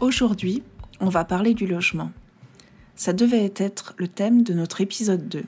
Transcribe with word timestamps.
Aujourd'hui, 0.00 0.62
on 1.00 1.08
va 1.08 1.24
parler 1.24 1.54
du 1.54 1.66
logement. 1.66 2.10
Ça 2.94 3.12
devait 3.12 3.52
être 3.56 3.94
le 3.96 4.08
thème 4.08 4.42
de 4.42 4.54
notre 4.54 4.80
épisode 4.80 5.28
2, 5.28 5.44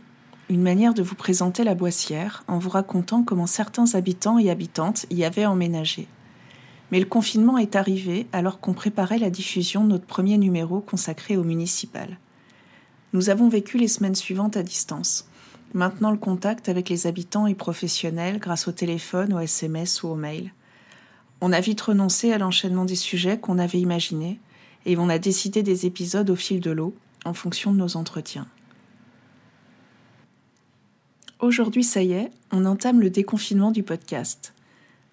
une 0.49 0.63
manière 0.63 0.95
de 0.95 1.03
vous 1.03 1.15
présenter 1.15 1.65
la 1.65 1.75
Boissière 1.75 2.45
en 2.49 2.59
vous 2.59 2.71
racontant 2.71 3.23
comment 3.23 3.47
certains 3.47 3.95
habitants 3.95 4.39
et 4.39 4.51
habitantes 4.51 5.07
y 5.11 5.25
avaient 5.25 5.47
emménagé. 5.47 6.09
Mais 6.91 7.01
le 7.01 7.07
confinement 7.07 7.59
est 7.59 7.77
arrivé 7.77 8.27
alors 8.33 8.61
qu'on 8.61 8.75
préparait 8.75 9.19
la 9.19 9.31
diffusion 9.31 9.85
de 9.85 9.91
notre 9.91 10.07
premier 10.07 10.39
numéro 10.39 10.81
consacré 10.81 11.37
au 11.37 11.45
municipal. 11.45 12.19
Nous 13.13 13.29
avons 13.29 13.49
vécu 13.49 13.77
les 13.77 13.89
semaines 13.89 14.15
suivantes 14.15 14.57
à 14.57 14.63
distance, 14.63 15.29
maintenant 15.75 16.11
le 16.11 16.17
contact 16.17 16.71
avec 16.71 16.89
les 16.89 17.07
habitants 17.07 17.47
et 17.47 17.55
professionnels 17.55 18.39
grâce 18.39 18.69
au 18.69 18.73
téléphone, 18.73 19.35
au 19.35 19.39
SMS 19.39 20.03
ou 20.03 20.09
au 20.09 20.15
mail. 20.15 20.53
On 21.43 21.53
a 21.53 21.61
vite 21.61 21.81
renoncé 21.83 22.33
à 22.33 22.39
l'enchaînement 22.39 22.87
des 22.87 22.97
sujets 22.97 23.39
qu'on 23.39 23.59
avait 23.59 23.81
imaginés 23.81 24.41
et 24.87 24.97
on 24.97 25.11
a 25.11 25.19
décidé 25.19 25.63
des 25.63 25.85
épisodes 25.85 26.31
au 26.31 26.37
fil 26.37 26.61
de 26.61 26.71
l'eau 26.71 26.95
en 27.27 27.35
fonction 27.35 27.73
de 27.73 27.79
nos 27.79 27.97
entretiens. 27.97 28.47
Aujourd'hui, 31.39 31.85
ça 31.85 32.03
y 32.03 32.13
est, 32.13 32.31
on 32.51 32.65
entame 32.65 33.01
le 33.01 33.11
déconfinement 33.11 33.73
du 33.73 33.83
podcast. 33.83 34.55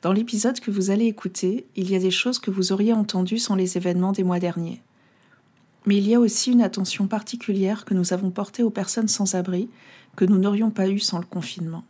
Dans 0.03 0.13
l'épisode 0.13 0.59
que 0.61 0.71
vous 0.71 0.89
allez 0.91 1.05
écouter, 1.05 1.65
il 1.75 1.91
y 1.91 1.95
a 1.95 1.99
des 1.99 2.11
choses 2.11 2.39
que 2.39 2.51
vous 2.51 2.71
auriez 2.71 2.93
entendues 2.93 3.39
sans 3.39 3.55
les 3.55 3.75
événements 3.75 4.13
des 4.13 4.23
mois 4.23 4.39
derniers. 4.39 4.81
Mais 5.85 5.97
il 5.97 6.07
y 6.07 6.15
a 6.15 6.19
aussi 6.19 6.51
une 6.51 6.61
attention 6.61 7.07
particulière 7.07 7.85
que 7.85 7.93
nous 7.93 8.13
avons 8.13 8.31
portée 8.31 8.63
aux 8.63 8.69
personnes 8.69 9.07
sans 9.07 9.35
abri 9.35 9.69
que 10.15 10.25
nous 10.25 10.37
n'aurions 10.37 10.71
pas 10.71 10.89
eu 10.89 10.99
sans 10.99 11.19
le 11.19 11.25
confinement. 11.25 11.83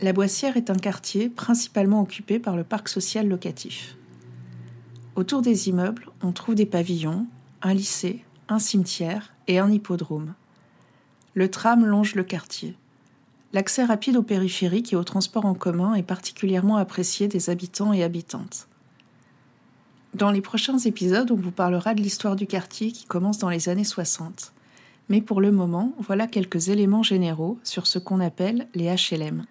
La 0.00 0.12
Boissière 0.12 0.56
est 0.56 0.68
un 0.68 0.76
quartier 0.76 1.28
principalement 1.28 2.02
occupé 2.02 2.38
par 2.38 2.56
le 2.56 2.64
parc 2.64 2.88
social 2.88 3.28
locatif. 3.28 3.96
Autour 5.14 5.42
des 5.42 5.68
immeubles, 5.68 6.08
on 6.22 6.32
trouve 6.32 6.54
des 6.54 6.66
pavillons, 6.66 7.26
un 7.62 7.74
lycée, 7.74 8.24
un 8.48 8.58
cimetière 8.58 9.32
et 9.46 9.58
un 9.58 9.70
hippodrome. 9.70 10.34
Le 11.34 11.50
tram 11.50 11.86
longe 11.86 12.14
le 12.14 12.24
quartier. 12.24 12.76
L'accès 13.52 13.84
rapide 13.84 14.16
au 14.16 14.22
périphérique 14.22 14.92
et 14.92 14.96
au 14.96 15.04
transport 15.04 15.44
en 15.44 15.54
commun 15.54 15.94
est 15.94 16.02
particulièrement 16.02 16.76
apprécié 16.76 17.28
des 17.28 17.50
habitants 17.50 17.92
et 17.92 18.02
habitantes. 18.02 18.68
Dans 20.14 20.30
les 20.30 20.42
prochains 20.42 20.78
épisodes, 20.78 21.30
on 21.30 21.36
vous 21.36 21.50
parlera 21.50 21.94
de 21.94 22.02
l'histoire 22.02 22.36
du 22.36 22.46
quartier 22.46 22.92
qui 22.92 23.06
commence 23.06 23.38
dans 23.38 23.48
les 23.48 23.70
années 23.70 23.82
60. 23.82 24.52
Mais 25.08 25.22
pour 25.22 25.40
le 25.40 25.50
moment, 25.50 25.92
voilà 25.98 26.26
quelques 26.26 26.68
éléments 26.68 27.02
généraux 27.02 27.58
sur 27.64 27.86
ce 27.86 27.98
qu'on 27.98 28.20
appelle 28.20 28.66
les 28.74 28.94
HLM. 28.94 29.46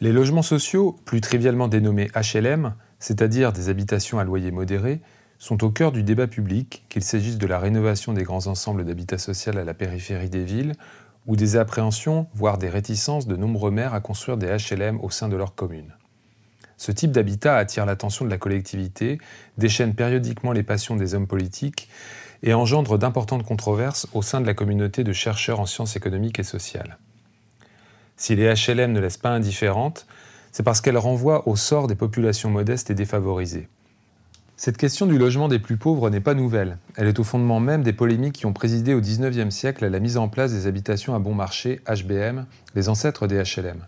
Les 0.00 0.12
logements 0.12 0.42
sociaux, 0.42 0.98
plus 1.04 1.20
trivialement 1.20 1.68
dénommés 1.68 2.10
HLM, 2.16 2.74
c'est-à-dire 2.98 3.52
des 3.52 3.68
habitations 3.68 4.18
à 4.18 4.24
loyer 4.24 4.50
modéré, 4.50 5.00
sont 5.38 5.62
au 5.62 5.70
cœur 5.70 5.92
du 5.92 6.02
débat 6.02 6.26
public, 6.26 6.84
qu'il 6.88 7.04
s'agisse 7.04 7.38
de 7.38 7.46
la 7.46 7.60
rénovation 7.60 8.12
des 8.12 8.24
grands 8.24 8.48
ensembles 8.48 8.84
d'habitat 8.84 9.18
social 9.18 9.56
à 9.56 9.64
la 9.64 9.74
périphérie 9.74 10.30
des 10.30 10.44
villes, 10.44 10.72
ou 11.26 11.36
des 11.36 11.56
appréhensions, 11.56 12.26
voire 12.34 12.58
des 12.58 12.70
réticences 12.70 13.28
de 13.28 13.36
nombreux 13.36 13.70
maires 13.70 13.94
à 13.94 14.00
construire 14.00 14.36
des 14.36 14.48
HLM 14.48 14.98
au 15.00 15.10
sein 15.10 15.28
de 15.28 15.36
leur 15.36 15.54
commune. 15.54 15.94
Ce 16.80 16.92
type 16.92 17.12
d'habitat 17.12 17.58
attire 17.58 17.84
l'attention 17.84 18.24
de 18.24 18.30
la 18.30 18.38
collectivité, 18.38 19.18
déchaîne 19.58 19.94
périodiquement 19.94 20.52
les 20.52 20.62
passions 20.62 20.96
des 20.96 21.14
hommes 21.14 21.26
politiques 21.26 21.90
et 22.42 22.54
engendre 22.54 22.96
d'importantes 22.96 23.44
controverses 23.44 24.06
au 24.14 24.22
sein 24.22 24.40
de 24.40 24.46
la 24.46 24.54
communauté 24.54 25.04
de 25.04 25.12
chercheurs 25.12 25.60
en 25.60 25.66
sciences 25.66 25.96
économiques 25.96 26.38
et 26.38 26.42
sociales. 26.42 26.96
Si 28.16 28.34
les 28.34 28.54
HLM 28.54 28.92
ne 28.92 29.00
laissent 29.00 29.18
pas 29.18 29.28
indifférentes, 29.28 30.06
c'est 30.52 30.62
parce 30.62 30.80
qu'elles 30.80 30.96
renvoient 30.96 31.46
au 31.46 31.54
sort 31.54 31.86
des 31.86 31.94
populations 31.94 32.48
modestes 32.48 32.88
et 32.88 32.94
défavorisées. 32.94 33.68
Cette 34.56 34.78
question 34.78 35.04
du 35.04 35.18
logement 35.18 35.48
des 35.48 35.58
plus 35.58 35.76
pauvres 35.76 36.08
n'est 36.08 36.20
pas 36.20 36.32
nouvelle. 36.32 36.78
Elle 36.96 37.08
est 37.08 37.18
au 37.18 37.24
fondement 37.24 37.60
même 37.60 37.82
des 37.82 37.92
polémiques 37.92 38.36
qui 38.36 38.46
ont 38.46 38.54
présidé 38.54 38.94
au 38.94 39.02
XIXe 39.02 39.54
siècle 39.54 39.84
à 39.84 39.90
la 39.90 40.00
mise 40.00 40.16
en 40.16 40.28
place 40.28 40.52
des 40.52 40.66
habitations 40.66 41.14
à 41.14 41.18
bon 41.18 41.34
marché, 41.34 41.82
HBM, 41.86 42.46
les 42.74 42.88
ancêtres 42.88 43.26
des 43.26 43.42
HLM. 43.42 43.84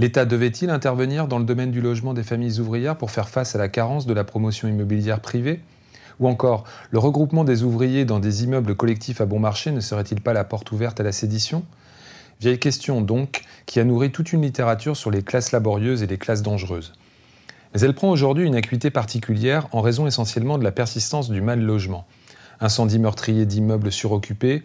L'État 0.00 0.24
devait-il 0.24 0.70
intervenir 0.70 1.26
dans 1.26 1.40
le 1.40 1.44
domaine 1.44 1.72
du 1.72 1.80
logement 1.80 2.14
des 2.14 2.22
familles 2.22 2.60
ouvrières 2.60 2.96
pour 2.96 3.10
faire 3.10 3.28
face 3.28 3.56
à 3.56 3.58
la 3.58 3.68
carence 3.68 4.06
de 4.06 4.14
la 4.14 4.22
promotion 4.22 4.68
immobilière 4.68 5.18
privée? 5.18 5.60
Ou 6.20 6.28
encore, 6.28 6.62
le 6.92 7.00
regroupement 7.00 7.42
des 7.42 7.64
ouvriers 7.64 8.04
dans 8.04 8.20
des 8.20 8.44
immeubles 8.44 8.76
collectifs 8.76 9.20
à 9.20 9.26
bon 9.26 9.40
marché 9.40 9.72
ne 9.72 9.80
serait-il 9.80 10.20
pas 10.20 10.32
la 10.32 10.44
porte 10.44 10.70
ouverte 10.70 11.00
à 11.00 11.02
la 11.02 11.10
sédition? 11.10 11.64
Vieille 12.40 12.60
question 12.60 13.00
donc, 13.00 13.42
qui 13.66 13.80
a 13.80 13.84
nourri 13.84 14.12
toute 14.12 14.32
une 14.32 14.42
littérature 14.42 14.96
sur 14.96 15.10
les 15.10 15.22
classes 15.22 15.50
laborieuses 15.50 16.04
et 16.04 16.06
les 16.06 16.18
classes 16.18 16.42
dangereuses. 16.42 16.92
Mais 17.74 17.80
elle 17.80 17.94
prend 17.94 18.10
aujourd'hui 18.10 18.46
une 18.46 18.54
acuité 18.54 18.90
particulière 18.90 19.66
en 19.72 19.80
raison 19.80 20.06
essentiellement 20.06 20.58
de 20.58 20.64
la 20.64 20.70
persistance 20.70 21.28
du 21.28 21.40
mal 21.40 21.60
logement. 21.60 22.06
Incendie 22.60 23.00
meurtrier 23.00 23.46
d'immeubles 23.46 23.90
suroccupés, 23.90 24.62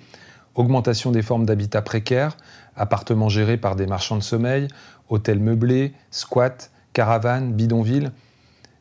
augmentation 0.55 1.11
des 1.11 1.23
formes 1.23 1.45
d'habitat 1.45 1.81
précaires, 1.81 2.37
appartements 2.75 3.29
gérés 3.29 3.57
par 3.57 3.75
des 3.75 3.87
marchands 3.87 4.17
de 4.17 4.23
sommeil, 4.23 4.67
hôtels 5.09 5.39
meublés, 5.39 5.93
squats, 6.11 6.69
caravanes, 6.93 7.53
bidonvilles. 7.53 8.11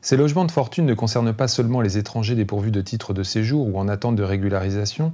Ces 0.01 0.17
logements 0.17 0.45
de 0.45 0.51
fortune 0.51 0.87
ne 0.87 0.95
concernent 0.95 1.33
pas 1.33 1.49
seulement 1.49 1.81
les 1.81 1.99
étrangers 1.99 2.35
dépourvus 2.35 2.71
de 2.71 2.81
titres 2.81 3.15
de 3.15 3.23
séjour 3.23 3.69
ou 3.69 3.79
en 3.79 3.89
attente 3.89 4.17
de 4.17 4.23
régularisation, 4.23 5.13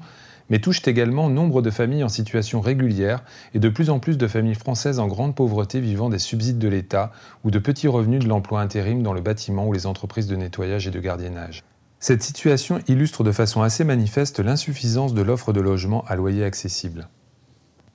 mais 0.51 0.61
touchent 0.61 0.87
également 0.87 1.29
nombre 1.29 1.63
de 1.63 1.71
familles 1.71 2.05
en 2.05 2.09
situation 2.09 2.61
régulière 2.61 3.23
et 3.55 3.59
de 3.59 3.69
plus 3.69 3.91
en 3.91 3.99
plus 3.99 4.17
de 4.17 4.27
familles 4.27 4.55
françaises 4.55 4.99
en 4.99 5.07
grande 5.07 5.35
pauvreté 5.35 5.81
vivant 5.81 6.09
des 6.09 6.19
subsides 6.19 6.59
de 6.59 6.69
l'État 6.69 7.13
ou 7.45 7.51
de 7.51 7.59
petits 7.59 7.89
revenus 7.89 8.25
de 8.25 8.29
l'emploi 8.29 8.61
intérim 8.61 9.03
dans 9.03 9.13
le 9.13 9.21
bâtiment 9.21 9.67
ou 9.67 9.73
les 9.73 9.87
entreprises 9.87 10.27
de 10.27 10.37
nettoyage 10.37 10.87
et 10.87 10.91
de 10.91 11.01
gardiennage. 11.01 11.65
Cette 12.01 12.23
situation 12.23 12.81
illustre 12.87 13.25
de 13.25 13.33
façon 13.33 13.61
assez 13.61 13.85
manifeste 13.85 14.39
l'insuffisance 14.39 15.15
de 15.15 15.23
l'offre 15.23 15.53
de 15.53 15.61
logements 15.61 16.05
à 16.07 16.15
loyer 16.15 16.45
accessible. 16.45 17.09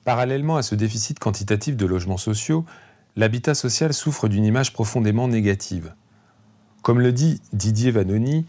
Parallèlement 0.04 0.56
à 0.56 0.62
ce 0.62 0.74
déficit 0.74 1.18
quantitatif 1.18 1.76
de 1.76 1.86
logements 1.86 2.18
sociaux, 2.18 2.66
l'habitat 3.16 3.54
social 3.54 3.92
souffre 3.92 4.28
d'une 4.28 4.44
image 4.44 4.72
profondément 4.72 5.28
négative. 5.28 5.94
Comme 6.82 7.00
le 7.00 7.12
dit 7.12 7.40
Didier 7.52 7.90
Vanoni, 7.90 8.46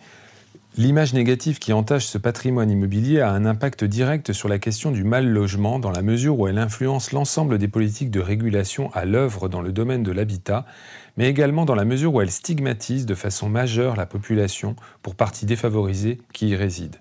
L'image 0.77 1.13
négative 1.13 1.57
qui 1.57 1.71
entache 1.71 2.05
ce 2.05 2.17
patrimoine 2.17 2.69
immobilier 2.69 3.21
a 3.21 3.31
un 3.31 3.45
impact 3.45 3.85
direct 3.85 4.33
sur 4.33 4.49
la 4.49 4.59
question 4.59 4.91
du 4.91 5.05
mal 5.05 5.25
logement 5.25 5.79
dans 5.79 5.89
la 5.89 6.01
mesure 6.01 6.37
où 6.37 6.49
elle 6.49 6.57
influence 6.57 7.13
l'ensemble 7.13 7.57
des 7.57 7.69
politiques 7.69 8.11
de 8.11 8.19
régulation 8.19 8.91
à 8.93 9.05
l'œuvre 9.05 9.47
dans 9.47 9.61
le 9.61 9.71
domaine 9.71 10.03
de 10.03 10.11
l'habitat, 10.11 10.65
mais 11.15 11.29
également 11.29 11.63
dans 11.63 11.75
la 11.75 11.85
mesure 11.85 12.13
où 12.13 12.19
elle 12.19 12.29
stigmatise 12.29 13.05
de 13.05 13.15
façon 13.15 13.47
majeure 13.47 13.95
la 13.95 14.05
population, 14.05 14.75
pour 15.01 15.15
partie 15.15 15.45
défavorisée, 15.45 16.19
qui 16.33 16.49
y 16.49 16.57
réside. 16.57 16.97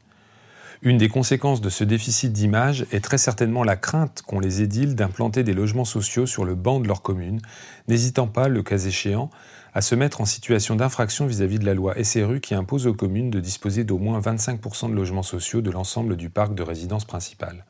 Une 0.87 0.99
des 0.99 1.09
conséquences 1.09 1.63
de 1.63 1.71
ce 1.71 1.83
déficit 1.83 2.31
d'image 2.31 2.85
est 2.93 3.03
très 3.03 3.17
certainement 3.17 3.65
la 3.65 3.75
crainte 3.75 4.21
qu'ont 4.21 4.39
les 4.39 4.61
édiles 4.61 4.95
d'implanter 4.95 5.43
des 5.43 5.55
logements 5.55 5.87
sociaux 5.87 6.27
sur 6.27 6.45
le 6.45 6.55
banc 6.55 6.79
de 6.79 6.87
leur 6.87 7.01
commune, 7.01 7.41
n'hésitant 7.89 8.27
pas, 8.27 8.49
le 8.49 8.63
cas 8.63 8.77
échéant, 8.77 9.31
à 9.73 9.81
se 9.81 9.95
mettre 9.95 10.21
en 10.21 10.27
situation 10.27 10.77
d'infraction 10.77 11.25
vis-à-vis 11.25 11.59
de 11.59 11.65
la 11.65 11.73
loi 11.73 11.95
SRU 12.05 12.43
qui 12.43 12.55
impose 12.55 12.87
aux 12.87 12.93
communes 12.93 13.31
de 13.31 13.41
disposer 13.41 13.85
d'au 13.85 13.97
moins 13.97 14.21
25% 14.21 14.91
de 14.91 14.95
logements 14.95 15.23
sociaux 15.23 15.63
de 15.63 15.71
l'ensemble 15.71 16.19
du 16.19 16.29
parc 16.29 16.55
de 16.55 16.63
résidence 16.63 17.07
principale. 17.07 17.65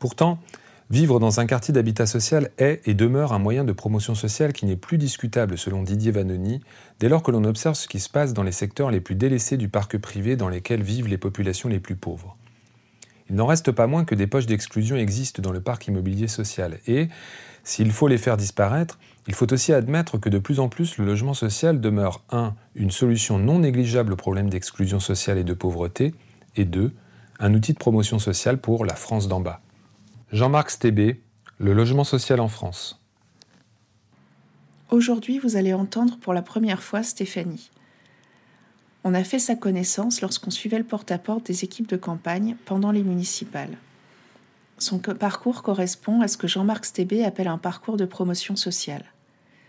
Pourtant, 0.00 0.40
vivre 0.90 1.18
dans 1.18 1.40
un 1.40 1.46
quartier 1.46 1.72
d'habitat 1.72 2.06
social 2.06 2.50
est 2.58 2.86
et 2.86 2.94
demeure 2.94 3.32
un 3.32 3.38
moyen 3.38 3.64
de 3.64 3.72
promotion 3.72 4.14
sociale 4.14 4.52
qui 4.52 4.66
n'est 4.66 4.76
plus 4.76 4.98
discutable 4.98 5.56
selon 5.56 5.82
Didier 5.82 6.12
Vanoni, 6.12 6.60
dès 7.00 7.08
lors 7.08 7.22
que 7.22 7.30
l'on 7.30 7.44
observe 7.44 7.74
ce 7.74 7.88
qui 7.88 8.00
se 8.00 8.10
passe 8.10 8.34
dans 8.34 8.42
les 8.42 8.52
secteurs 8.52 8.90
les 8.90 9.00
plus 9.00 9.14
délaissés 9.14 9.56
du 9.56 9.68
parc 9.68 9.98
privé 9.98 10.36
dans 10.36 10.48
lesquels 10.48 10.82
vivent 10.82 11.08
les 11.08 11.18
populations 11.18 11.68
les 11.68 11.80
plus 11.80 11.96
pauvres. 11.96 12.36
Il 13.30 13.36
n'en 13.36 13.46
reste 13.46 13.72
pas 13.72 13.86
moins 13.86 14.04
que 14.04 14.14
des 14.14 14.26
poches 14.26 14.46
d'exclusion 14.46 14.96
existent 14.96 15.40
dans 15.40 15.52
le 15.52 15.60
parc 15.60 15.86
immobilier 15.86 16.28
social 16.28 16.78
et, 16.86 17.08
s'il 17.62 17.90
faut 17.90 18.08
les 18.08 18.18
faire 18.18 18.36
disparaître, 18.36 18.98
il 19.26 19.34
faut 19.34 19.50
aussi 19.50 19.72
admettre 19.72 20.18
que 20.18 20.28
de 20.28 20.38
plus 20.38 20.60
en 20.60 20.68
plus 20.68 20.98
le 20.98 21.06
logement 21.06 21.32
social 21.32 21.80
demeure 21.80 22.22
1. 22.30 22.54
une 22.74 22.90
solution 22.90 23.38
non 23.38 23.60
négligeable 23.60 24.12
au 24.12 24.16
problème 24.16 24.50
d'exclusion 24.50 25.00
sociale 25.00 25.38
et 25.38 25.44
de 25.44 25.54
pauvreté, 25.54 26.14
et 26.56 26.66
2. 26.66 26.92
un 27.40 27.54
outil 27.54 27.72
de 27.72 27.78
promotion 27.78 28.18
sociale 28.18 28.58
pour 28.58 28.84
la 28.84 28.94
France 28.94 29.26
d'en 29.28 29.40
bas. 29.40 29.63
Jean-Marc 30.32 30.70
Stébé, 30.70 31.20
Le 31.58 31.74
logement 31.74 32.02
social 32.02 32.40
en 32.40 32.48
France. 32.48 33.00
Aujourd'hui, 34.90 35.38
vous 35.38 35.56
allez 35.56 35.74
entendre 35.74 36.18
pour 36.18 36.32
la 36.32 36.42
première 36.42 36.82
fois 36.82 37.02
Stéphanie. 37.02 37.70
On 39.04 39.14
a 39.14 39.22
fait 39.22 39.38
sa 39.38 39.54
connaissance 39.54 40.22
lorsqu'on 40.22 40.50
suivait 40.50 40.78
le 40.78 40.84
porte-à-porte 40.84 41.46
des 41.46 41.62
équipes 41.62 41.88
de 41.88 41.96
campagne 41.96 42.56
pendant 42.64 42.90
les 42.90 43.02
municipales. 43.02 43.76
Son 44.78 44.98
parcours 44.98 45.62
correspond 45.62 46.20
à 46.20 46.26
ce 46.26 46.38
que 46.38 46.48
Jean-Marc 46.48 46.86
Stébé 46.86 47.22
appelle 47.22 47.48
un 47.48 47.58
parcours 47.58 47.96
de 47.96 48.06
promotion 48.06 48.56
sociale. 48.56 49.04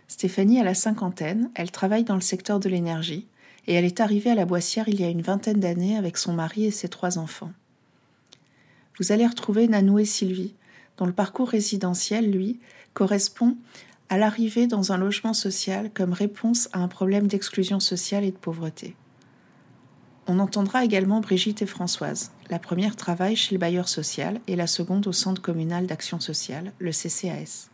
Stéphanie 0.07 0.59
a 0.59 0.63
la 0.63 0.73
cinquantaine, 0.73 1.51
elle 1.53 1.71
travaille 1.71 2.05
dans 2.05 2.15
le 2.15 2.21
secteur 2.21 2.59
de 2.59 2.69
l'énergie 2.69 3.27
et 3.67 3.73
elle 3.73 3.85
est 3.85 3.99
arrivée 3.99 4.31
à 4.31 4.35
la 4.35 4.45
Boissière 4.45 4.87
il 4.87 4.99
y 4.99 5.03
a 5.03 5.09
une 5.09 5.21
vingtaine 5.21 5.59
d'années 5.59 5.97
avec 5.97 6.17
son 6.17 6.33
mari 6.33 6.65
et 6.65 6.71
ses 6.71 6.89
trois 6.89 7.19
enfants. 7.19 7.51
Vous 8.99 9.11
allez 9.11 9.27
retrouver 9.27 9.67
Nanou 9.67 9.99
et 9.99 10.05
Sylvie, 10.05 10.53
dont 10.97 11.05
le 11.05 11.13
parcours 11.13 11.49
résidentiel, 11.49 12.31
lui, 12.31 12.59
correspond 12.93 13.57
à 14.09 14.17
l'arrivée 14.17 14.67
dans 14.67 14.91
un 14.91 14.97
logement 14.97 15.33
social 15.33 15.91
comme 15.93 16.13
réponse 16.13 16.69
à 16.73 16.79
un 16.79 16.87
problème 16.87 17.27
d'exclusion 17.27 17.79
sociale 17.79 18.23
et 18.23 18.31
de 18.31 18.37
pauvreté. 18.37 18.95
On 20.27 20.39
entendra 20.39 20.83
également 20.83 21.21
Brigitte 21.21 21.61
et 21.61 21.67
Françoise. 21.67 22.31
La 22.49 22.59
première 22.59 22.95
travaille 22.95 23.35
chez 23.35 23.53
le 23.53 23.59
bailleur 23.59 23.87
social 23.87 24.39
et 24.47 24.55
la 24.55 24.67
seconde 24.67 25.07
au 25.07 25.11
Centre 25.11 25.41
communal 25.41 25.85
d'action 25.85 26.19
sociale, 26.19 26.71
le 26.79 26.91
CCAS. 26.91 27.69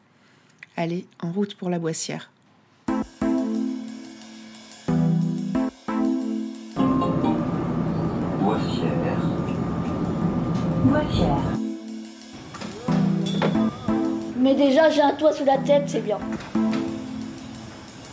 Allez, 0.75 1.05
en 1.21 1.31
route 1.31 1.55
pour 1.55 1.69
la 1.69 1.79
Boissière. 1.79 2.30
Mais 14.37 14.55
déjà, 14.55 14.89
j'ai 14.89 15.01
un 15.01 15.13
toit 15.13 15.33
sous 15.33 15.45
la 15.45 15.57
tête, 15.57 15.83
c'est 15.87 16.03
bien. 16.03 16.17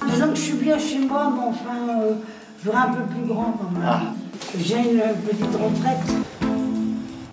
Disons 0.06 0.28
que 0.28 0.36
je 0.36 0.40
suis 0.40 0.54
bien 0.54 0.78
chez 0.78 0.98
moi, 0.98 1.32
mais 1.34 1.46
enfin, 1.48 2.00
euh, 2.02 2.12
je 2.58 2.64
voudrais 2.64 2.82
un 2.82 2.92
peu 2.92 3.02
plus 3.04 3.24
grand 3.26 3.54
quand 3.58 3.78
même. 3.78 4.14
J'ai 4.58 4.76
une 4.76 5.00
petite 5.26 5.54
retraite. 5.54 6.16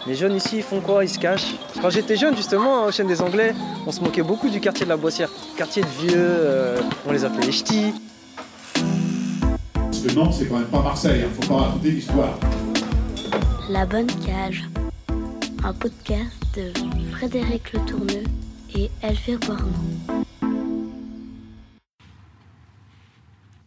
Les 0.07 0.13
jeunes 0.16 0.36
ici, 0.36 0.57
ils 0.57 0.63
font 0.63 0.81
quoi? 0.81 1.04
Ils 1.04 1.10
se 1.10 1.18
cachent? 1.18 1.56
Quand 1.81 1.89
j'étais 1.89 2.16
jeune, 2.16 2.36
justement, 2.36 2.86
au 2.86 2.92
chaîne 2.92 3.07
des 3.07 3.22
Anglais, 3.22 3.54
on 3.88 3.92
se 3.92 4.01
moquait 4.01 4.22
beaucoup 4.22 4.50
du 4.50 4.60
quartier 4.60 4.86
de 4.86 4.89
la 4.92 4.98
Boissière. 4.98 5.30
Quartier 5.57 5.81
de 5.81 6.07
vieux, 6.07 6.13
euh, 6.16 6.80
on 7.07 7.12
les 7.12 7.25
appelait 7.25 7.48
les 7.48 7.51
ch'tis. 7.51 7.94
Parce 9.74 10.00
que 10.00 10.13
Nantes, 10.13 10.36
c'est 10.38 10.45
quand 10.45 10.57
même 10.60 10.66
pas 10.66 10.81
Marseille, 10.81 11.24
hein. 11.25 11.30
faut 11.42 11.54
pas 11.54 11.62
raconter 11.62 11.92
l'histoire. 11.92 12.38
La 13.69 13.86
Bonne 13.86 14.12
Cage, 14.25 14.66
un 15.65 15.73
podcast 15.73 16.45
de 16.56 16.71
Frédéric 17.09 17.73
Le 17.73 17.79
Tourneux 17.85 18.23
et 18.75 18.91
Elvire 19.01 19.39
Boirmont. 19.39 19.71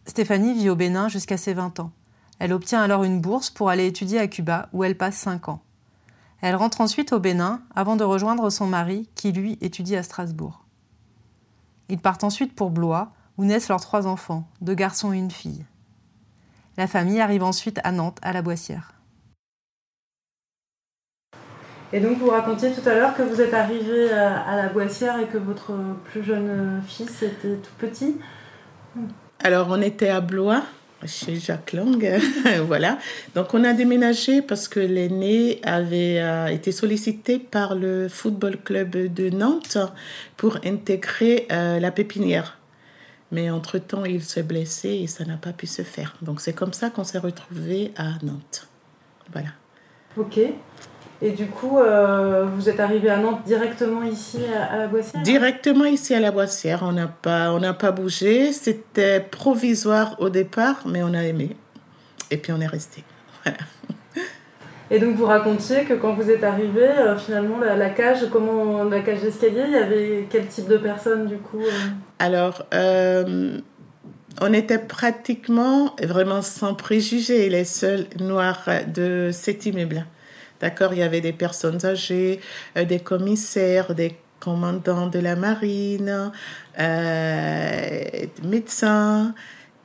Stéphanie 0.05 0.53
vit 0.53 0.69
au 0.69 0.77
Bénin 0.77 1.09
jusqu'à 1.09 1.35
ses 1.35 1.53
20 1.53 1.81
ans. 1.81 1.91
Elle 2.39 2.53
obtient 2.53 2.81
alors 2.81 3.03
une 3.03 3.19
bourse 3.19 3.49
pour 3.49 3.67
aller 3.67 3.85
étudier 3.85 4.17
à 4.17 4.29
Cuba 4.29 4.69
où 4.71 4.85
elle 4.85 4.95
passe 4.95 5.17
5 5.17 5.49
ans. 5.49 5.61
Elle 6.39 6.55
rentre 6.55 6.79
ensuite 6.79 7.11
au 7.11 7.19
Bénin 7.19 7.61
avant 7.75 7.97
de 7.97 8.05
rejoindre 8.05 8.49
son 8.49 8.65
mari 8.65 9.09
qui, 9.15 9.33
lui, 9.33 9.57
étudie 9.59 9.97
à 9.97 10.03
Strasbourg. 10.03 10.63
Ils 11.89 11.99
partent 11.99 12.23
ensuite 12.23 12.55
pour 12.55 12.69
Blois 12.69 13.11
où 13.37 13.43
naissent 13.43 13.67
leurs 13.67 13.81
trois 13.81 14.07
enfants, 14.07 14.47
deux 14.61 14.73
garçons 14.73 15.11
et 15.11 15.17
une 15.17 15.31
fille. 15.31 15.65
La 16.77 16.87
famille 16.87 17.19
arrive 17.19 17.43
ensuite 17.43 17.81
à 17.83 17.91
Nantes, 17.91 18.19
à 18.21 18.31
la 18.31 18.41
Boissière. 18.41 18.98
Et 21.91 21.99
donc 21.99 22.17
vous 22.17 22.29
racontiez 22.29 22.71
tout 22.71 22.87
à 22.87 22.93
l'heure 22.93 23.15
que 23.15 23.23
vous 23.23 23.41
êtes 23.41 23.53
arrivé 23.53 24.11
à 24.11 24.55
la 24.55 24.69
Boissière 24.69 25.19
et 25.19 25.25
que 25.25 25.37
votre 25.37 25.71
plus 26.05 26.23
jeune 26.23 26.81
fils 26.87 27.23
était 27.23 27.55
tout 27.55 27.73
petit. 27.79 28.15
Alors 29.39 29.67
on 29.71 29.81
était 29.81 30.09
à 30.09 30.21
Blois, 30.21 30.63
chez 31.05 31.35
Jacques 31.37 31.73
Lang, 31.73 32.19
voilà. 32.65 32.97
Donc 33.35 33.53
on 33.53 33.63
a 33.63 33.73
déménagé 33.73 34.41
parce 34.41 34.67
que 34.67 34.79
l'aîné 34.79 35.61
avait 35.63 36.19
euh, 36.19 36.47
été 36.47 36.71
sollicité 36.71 37.39
par 37.39 37.75
le 37.75 38.09
football 38.09 38.57
club 38.57 38.91
de 38.91 39.29
Nantes 39.29 39.77
pour 40.35 40.57
intégrer 40.65 41.47
euh, 41.51 41.79
la 41.79 41.91
pépinière. 41.91 42.57
Mais 43.31 43.49
entre-temps, 43.49 44.05
il 44.05 44.23
s'est 44.23 44.43
blessé 44.43 44.89
et 44.89 45.07
ça 45.07 45.23
n'a 45.23 45.37
pas 45.37 45.53
pu 45.53 45.67
se 45.67 45.83
faire. 45.83 46.15
Donc 46.21 46.41
c'est 46.41 46.53
comme 46.53 46.73
ça 46.73 46.89
qu'on 46.89 47.03
s'est 47.03 47.19
retrouvé 47.19 47.93
à 47.95 48.13
Nantes. 48.23 48.67
Voilà. 49.31 49.49
Ok. 50.17 50.39
Et 51.21 51.31
du 51.31 51.47
coup, 51.47 51.77
euh, 51.79 52.45
vous 52.55 52.69
êtes 52.69 52.79
arrivé 52.79 53.09
à 53.09 53.17
Nantes 53.17 53.41
directement 53.45 54.03
ici 54.03 54.39
à, 54.57 54.73
à 54.73 54.77
la 54.77 54.87
Boissière 54.87 55.21
Directement 55.21 55.85
ici 55.85 56.13
à 56.13 56.19
la 56.21 56.31
Boissière. 56.31 56.79
On 56.83 56.93
n'a 56.93 57.07
pas, 57.07 57.51
on 57.51 57.73
pas 57.73 57.91
bougé. 57.91 58.53
C'était 58.53 59.19
provisoire 59.19 60.15
au 60.19 60.29
départ, 60.29 60.83
mais 60.85 61.03
on 61.03 61.13
a 61.13 61.23
aimé. 61.23 61.57
Et 62.31 62.37
puis 62.37 62.53
on 62.53 62.61
est 62.61 62.67
resté. 62.67 63.03
Voilà. 63.43 63.57
Et 64.91 64.99
donc 64.99 65.15
vous 65.15 65.25
racontiez 65.25 65.83
que 65.83 65.93
quand 65.93 66.13
vous 66.13 66.31
êtes 66.31 66.43
arrivé, 66.43 66.83
euh, 66.83 67.17
finalement 67.17 67.59
la, 67.59 67.75
la, 67.75 67.89
cage, 67.89 68.25
comment 68.31 68.85
la 68.85 69.01
cage 69.01 69.21
d'escalier, 69.21 69.63
il 69.67 69.73
y 69.73 69.75
avait 69.75 70.27
quel 70.29 70.47
type 70.47 70.67
de 70.67 70.77
personnes 70.77 71.27
du 71.27 71.37
coup 71.37 71.61
euh? 71.61 71.89
Alors, 72.17 72.65
euh, 72.73 73.59
on 74.41 74.53
était 74.53 74.79
pratiquement 74.79 75.95
vraiment 76.01 76.41
sans 76.41 76.73
préjugés 76.73 77.49
les 77.49 77.65
seuls 77.65 78.05
noirs 78.19 78.67
de 78.87 79.29
cet 79.31 79.65
immeuble. 79.65 80.05
D'accord, 80.59 80.93
il 80.93 80.99
y 80.99 81.03
avait 81.03 81.21
des 81.21 81.33
personnes 81.33 81.85
âgées, 81.85 82.41
euh, 82.77 82.83
des 82.83 82.99
commissaires, 82.99 83.95
des 83.95 84.15
commandants 84.39 85.07
de 85.07 85.19
la 85.19 85.35
marine, 85.35 86.31
euh, 86.79 88.01
médecins, 88.43 89.33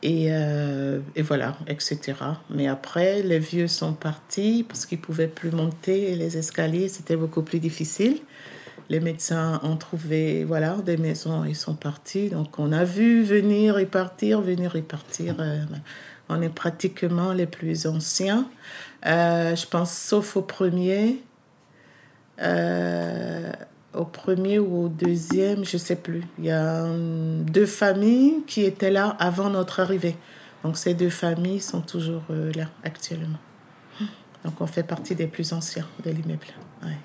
et, 0.02 0.26
euh, 0.30 1.00
voilà, 1.18 1.56
etc. 1.66 2.14
Mais 2.50 2.66
après, 2.68 3.22
les 3.22 3.38
vieux 3.38 3.68
sont 3.68 3.94
partis 3.94 4.64
parce 4.68 4.84
qu'ils 4.84 4.98
ne 4.98 5.04
pouvaient 5.04 5.28
plus 5.28 5.50
monter 5.50 6.14
les 6.14 6.36
escaliers, 6.36 6.88
c'était 6.88 7.16
beaucoup 7.16 7.42
plus 7.42 7.58
difficile. 7.58 8.18
Les 8.90 9.00
médecins 9.00 9.60
ont 9.62 9.76
trouvé 9.76 10.44
voilà, 10.44 10.76
des 10.84 10.98
maisons, 10.98 11.44
ils 11.44 11.56
sont 11.56 11.74
partis. 11.74 12.28
Donc 12.28 12.58
on 12.58 12.70
a 12.72 12.84
vu 12.84 13.22
venir 13.22 13.78
et 13.78 13.86
partir, 13.86 14.42
venir 14.42 14.76
et 14.76 14.82
partir. 14.82 15.36
on 16.28 16.42
est 16.42 16.54
pratiquement 16.54 17.32
les 17.32 17.46
plus 17.46 17.86
anciens. 17.86 18.46
Euh, 19.06 19.54
je 19.54 19.66
pense 19.66 19.92
sauf 19.92 20.36
au 20.36 20.42
premier. 20.42 21.22
Euh, 22.40 23.52
au 23.94 24.04
premier 24.04 24.58
ou 24.58 24.84
au 24.84 24.88
deuxième, 24.88 25.64
je 25.64 25.76
sais 25.76 25.96
plus. 25.96 26.22
Il 26.38 26.46
y 26.46 26.50
a 26.50 26.86
deux 26.88 27.66
familles 27.66 28.42
qui 28.46 28.64
étaient 28.64 28.90
là 28.90 29.16
avant 29.18 29.50
notre 29.50 29.80
arrivée. 29.80 30.16
Donc 30.64 30.76
ces 30.76 30.94
deux 30.94 31.10
familles 31.10 31.60
sont 31.60 31.80
toujours 31.80 32.22
euh, 32.30 32.50
là 32.54 32.64
actuellement. 32.82 33.38
Donc 34.44 34.60
on 34.60 34.66
fait 34.66 34.82
partie 34.82 35.14
des 35.14 35.26
plus 35.26 35.52
anciens 35.52 35.86
de 36.04 36.10
l'immeuble. 36.10 36.46
Ouais. 36.82 36.96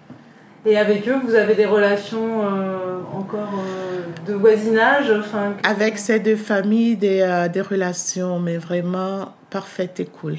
Et 0.65 0.77
avec 0.77 1.07
eux, 1.07 1.19
vous 1.23 1.35
avez 1.35 1.55
des 1.55 1.65
relations 1.65 2.43
euh, 2.43 2.99
encore 3.13 3.53
euh, 3.53 4.29
de 4.29 4.33
voisinage 4.33 5.09
enfin... 5.11 5.53
Avec 5.63 5.97
ces 5.97 6.19
deux 6.19 6.35
familles, 6.35 6.97
des, 6.97 7.47
des 7.53 7.61
relations, 7.61 8.39
mais 8.39 8.57
vraiment 8.57 9.33
parfaites 9.49 9.99
et 10.01 10.05
cool. 10.05 10.37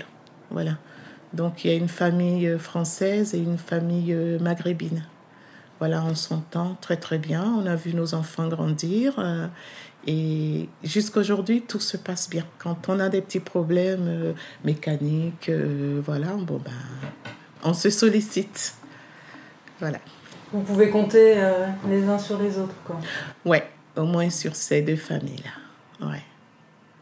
Voilà. 0.50 0.72
Donc 1.32 1.64
il 1.64 1.70
y 1.70 1.74
a 1.74 1.76
une 1.76 1.88
famille 1.88 2.58
française 2.58 3.34
et 3.34 3.38
une 3.38 3.58
famille 3.58 4.14
maghrébine. 4.40 5.04
Voilà, 5.80 6.04
on 6.04 6.14
s'entend 6.14 6.76
très 6.82 6.98
très 6.98 7.16
bien. 7.16 7.42
On 7.58 7.64
a 7.64 7.74
vu 7.74 7.94
nos 7.94 8.14
enfants 8.14 8.46
grandir. 8.48 9.14
Euh, 9.18 9.46
et 10.06 10.68
jusqu'à 10.84 11.20
aujourd'hui, 11.20 11.62
tout 11.62 11.80
se 11.80 11.96
passe 11.96 12.28
bien. 12.28 12.44
Quand 12.58 12.90
on 12.90 13.00
a 13.00 13.08
des 13.08 13.22
petits 13.22 13.40
problèmes 13.40 14.06
euh, 14.06 14.32
mécaniques, 14.62 15.48
euh, 15.48 16.02
voilà, 16.04 16.34
bon 16.34 16.60
ben, 16.62 16.70
on 17.64 17.72
se 17.72 17.88
sollicite. 17.88 18.74
Voilà. 19.80 19.98
Vous 20.52 20.60
pouvez 20.60 20.90
compter 20.90 21.36
les 21.88 22.08
uns 22.08 22.18
sur 22.18 22.36
les 22.38 22.58
autres, 22.58 22.74
quoi. 22.84 23.00
Ouais, 23.46 23.66
au 23.96 24.02
moins 24.02 24.28
sur 24.28 24.56
ces 24.56 24.82
deux 24.82 24.96
familles-là. 24.96 26.06
Ouais. 26.08 26.22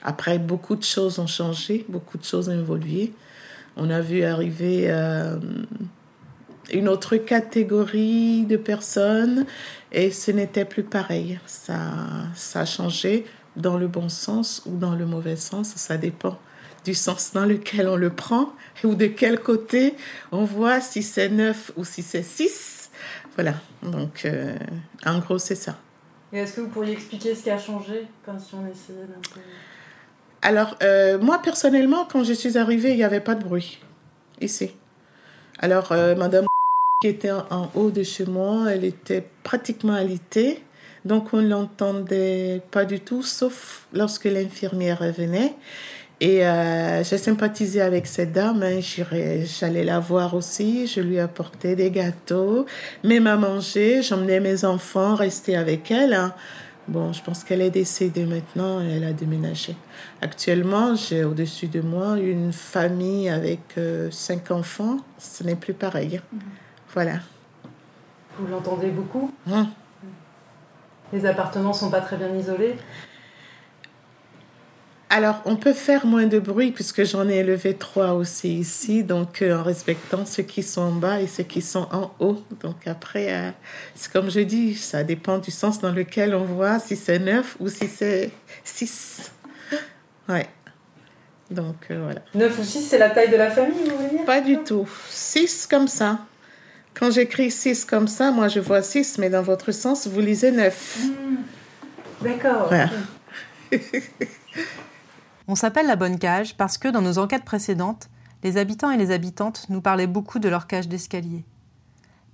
Après, 0.02 0.38
beaucoup 0.38 0.76
de 0.76 0.84
choses 0.84 1.18
ont 1.18 1.26
changé, 1.26 1.84
beaucoup 1.88 2.18
de 2.18 2.24
choses 2.24 2.48
ont 2.48 2.60
évolué. 2.60 3.12
On 3.78 3.90
a 3.90 4.00
vu 4.00 4.24
arriver 4.24 4.90
une 6.72 6.88
autre 6.88 7.16
catégorie 7.16 8.44
de 8.44 8.56
personnes 8.56 9.46
et 9.92 10.10
ce 10.10 10.30
n'était 10.30 10.64
plus 10.64 10.82
pareil. 10.82 11.38
Ça, 11.46 11.76
ça 12.34 12.60
a 12.60 12.64
changé 12.64 13.24
dans 13.56 13.76
le 13.76 13.88
bon 13.88 14.08
sens 14.08 14.62
ou 14.66 14.76
dans 14.76 14.94
le 14.94 15.06
mauvais 15.06 15.36
sens, 15.36 15.72
ça 15.76 15.96
dépend 15.96 16.38
du 16.84 16.94
sens 16.94 17.32
dans 17.32 17.44
lequel 17.44 17.88
on 17.88 17.96
le 17.96 18.10
prend 18.10 18.52
ou 18.84 18.94
de 18.94 19.06
quel 19.06 19.40
côté 19.40 19.94
on 20.32 20.44
voit 20.44 20.80
si 20.80 21.02
c'est 21.02 21.28
neuf 21.28 21.72
ou 21.76 21.84
si 21.84 22.02
c'est 22.02 22.22
six. 22.22 22.90
Voilà, 23.34 23.54
donc 23.82 24.24
euh, 24.24 24.56
en 25.04 25.18
gros 25.18 25.38
c'est 25.38 25.54
ça. 25.54 25.76
Est-ce 26.32 26.56
que 26.56 26.60
vous 26.62 26.68
pourriez 26.68 26.92
expliquer 26.92 27.34
ce 27.34 27.44
qui 27.44 27.50
a 27.50 27.58
changé 27.58 28.06
quand 28.24 28.38
si 28.38 28.54
on 28.54 28.66
essayait 28.66 29.06
d'un 29.06 29.20
peu... 29.32 29.40
Alors, 30.42 30.76
euh, 30.82 31.18
moi 31.18 31.40
personnellement, 31.42 32.06
quand 32.10 32.24
je 32.24 32.32
suis 32.32 32.58
arrivée, 32.58 32.90
il 32.90 32.96
n'y 32.96 33.04
avait 33.04 33.20
pas 33.20 33.34
de 33.34 33.44
bruit 33.44 33.80
ici. 34.40 34.70
Alors, 35.58 35.92
euh, 35.92 36.14
Madame 36.14 36.46
qui 37.02 37.08
était 37.08 37.30
en 37.30 37.70
haut 37.74 37.90
de 37.90 38.02
chez 38.02 38.24
moi, 38.24 38.66
elle 38.70 38.84
était 38.84 39.24
pratiquement 39.42 39.94
alitée. 39.94 40.62
Donc 41.04 41.32
on 41.32 41.40
ne 41.40 41.48
l'entendait 41.48 42.60
pas 42.70 42.84
du 42.84 43.00
tout, 43.00 43.22
sauf 43.22 43.86
lorsque 43.92 44.24
l'infirmière 44.24 45.02
venait. 45.12 45.54
Et 46.20 46.44
euh, 46.44 47.04
j'ai 47.04 47.18
sympathisé 47.18 47.80
avec 47.80 48.06
cette 48.06 48.32
dame. 48.32 48.62
Hein. 48.62 48.80
J'allais 48.80 49.84
la 49.84 50.00
voir 50.00 50.34
aussi. 50.34 50.86
Je 50.88 51.00
lui 51.00 51.20
apportais 51.20 51.76
des 51.76 51.90
gâteaux, 51.90 52.66
même 53.04 53.28
à 53.28 53.36
manger. 53.36 54.02
J'emmenais 54.02 54.40
mes 54.40 54.64
enfants 54.64 55.14
rester 55.14 55.56
avec 55.56 55.90
elle. 55.92 56.14
Hein. 56.14 56.34
Bon, 56.88 57.12
je 57.12 57.22
pense 57.22 57.44
qu'elle 57.44 57.60
est 57.60 57.70
décédée 57.70 58.24
maintenant 58.24 58.80
et 58.82 58.96
elle 58.96 59.04
a 59.04 59.12
déménagé. 59.12 59.76
Actuellement, 60.22 60.94
j'ai 60.94 61.22
au-dessus 61.22 61.68
de 61.68 61.82
moi 61.82 62.18
une 62.18 62.50
famille 62.50 63.28
avec 63.28 63.60
euh, 63.76 64.10
cinq 64.10 64.50
enfants. 64.50 64.96
Ce 65.18 65.44
n'est 65.44 65.54
plus 65.54 65.74
pareil. 65.74 66.18
Mm 66.32 66.38
-hmm. 66.38 66.42
Voilà. 66.94 67.16
Vous 68.38 68.46
l'entendez 68.46 68.90
beaucoup? 68.90 69.30
Hum. 69.50 69.68
Les 71.12 71.24
appartements 71.26 71.74
sont 71.74 71.90
pas 71.90 72.00
très 72.00 72.16
bien 72.16 72.34
isolés? 72.34 72.76
Alors, 75.10 75.40
on 75.46 75.56
peut 75.56 75.72
faire 75.72 76.04
moins 76.04 76.26
de 76.26 76.38
bruit 76.38 76.70
puisque 76.70 77.02
j'en 77.04 77.28
ai 77.30 77.36
élevé 77.36 77.74
trois 77.74 78.12
aussi 78.12 78.58
ici, 78.58 79.02
donc 79.02 79.40
euh, 79.40 79.56
en 79.56 79.62
respectant 79.62 80.26
ceux 80.26 80.42
qui 80.42 80.62
sont 80.62 80.82
en 80.82 80.92
bas 80.92 81.20
et 81.20 81.26
ceux 81.26 81.44
qui 81.44 81.62
sont 81.62 81.88
en 81.92 82.12
haut. 82.18 82.42
Donc 82.60 82.86
après, 82.86 83.32
euh, 83.32 83.50
c'est 83.94 84.12
comme 84.12 84.30
je 84.30 84.40
dis, 84.40 84.74
ça 84.74 85.04
dépend 85.04 85.38
du 85.38 85.50
sens 85.50 85.80
dans 85.80 85.92
lequel 85.92 86.34
on 86.34 86.44
voit, 86.44 86.78
si 86.78 86.94
c'est 86.94 87.18
neuf 87.18 87.56
ou 87.58 87.68
si 87.68 87.88
c'est 87.88 88.30
six. 88.64 89.32
Ouais. 90.28 90.46
Donc 91.50 91.86
euh, 91.90 92.02
voilà. 92.02 92.20
9 92.34 92.58
ou 92.58 92.62
6, 92.62 92.82
c'est 92.82 92.98
la 92.98 93.08
taille 93.08 93.30
de 93.30 93.36
la 93.36 93.50
famille, 93.50 93.88
vous 93.88 93.96
voulez 93.96 94.10
dire? 94.10 94.24
Pas 94.26 94.42
du 94.42 94.58
tout. 94.58 94.86
Six 95.08 95.66
comme 95.66 95.88
ça. 95.88 96.18
Quand 96.92 97.10
j'écris 97.10 97.50
six 97.50 97.86
comme 97.86 98.08
ça, 98.08 98.30
moi 98.30 98.48
je 98.48 98.60
vois 98.60 98.82
six, 98.82 99.16
mais 99.16 99.30
dans 99.30 99.42
votre 99.42 99.72
sens, 99.72 100.06
vous 100.06 100.20
lisez 100.20 100.50
neuf. 100.50 100.98
D'accord. 102.20 102.66
Voilà. 102.68 102.90
On 105.50 105.54
s'appelle 105.54 105.86
la 105.86 105.96
bonne 105.96 106.18
cage 106.18 106.58
parce 106.58 106.76
que 106.76 106.88
dans 106.88 107.00
nos 107.00 107.16
enquêtes 107.16 107.44
précédentes, 107.44 108.10
les 108.42 108.58
habitants 108.58 108.90
et 108.90 108.98
les 108.98 109.10
habitantes 109.10 109.64
nous 109.70 109.80
parlaient 109.80 110.06
beaucoup 110.06 110.38
de 110.38 110.48
leur 110.50 110.66
cage 110.66 110.88
d'escalier. 110.88 111.46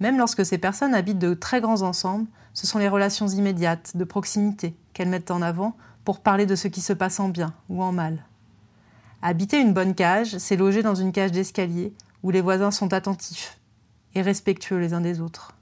Même 0.01 0.19
lorsque 0.19 0.45
ces 0.45 0.59
personnes 0.59 0.95
habitent 0.95 1.21
de 1.21 1.33
très 1.33 1.61
grands 1.61 1.83
ensembles, 1.83 2.27
ce 2.55 2.67
sont 2.67 2.81
les 2.81 2.89
relations 2.89 3.29
immédiates, 3.29 3.97
de 3.97 4.03
proximité, 4.03 4.75
qu'elles 4.93 5.09
mettent 5.09 5.31
en 5.31 5.43
avant 5.43 5.77
pour 6.05 6.21
parler 6.21 6.45
de 6.45 6.57
ce 6.57 6.67
qui 6.67 6.81
se 6.81 6.93
passe 6.93 7.21
en 7.21 7.29
bien 7.29 7.55
ou 7.69 7.85
en 7.85 7.93
mal. 7.93 8.25
Habiter 9.23 9.61
une 9.61 9.73
bonne 9.73 9.95
cage, 9.95 10.37
c'est 10.39 10.57
loger 10.57 10.83
dans 10.83 10.97
une 10.97 11.13
cage 11.13 11.31
d'escalier 11.31 11.95
où 12.25 12.31
les 12.31 12.41
voisins 12.41 12.73
sont 12.73 12.93
attentifs 12.93 13.59
et 14.17 14.23
respectueux 14.23 14.79
les 14.79 14.93
uns 14.93 15.01
des 15.01 15.21
autres. 15.21 15.55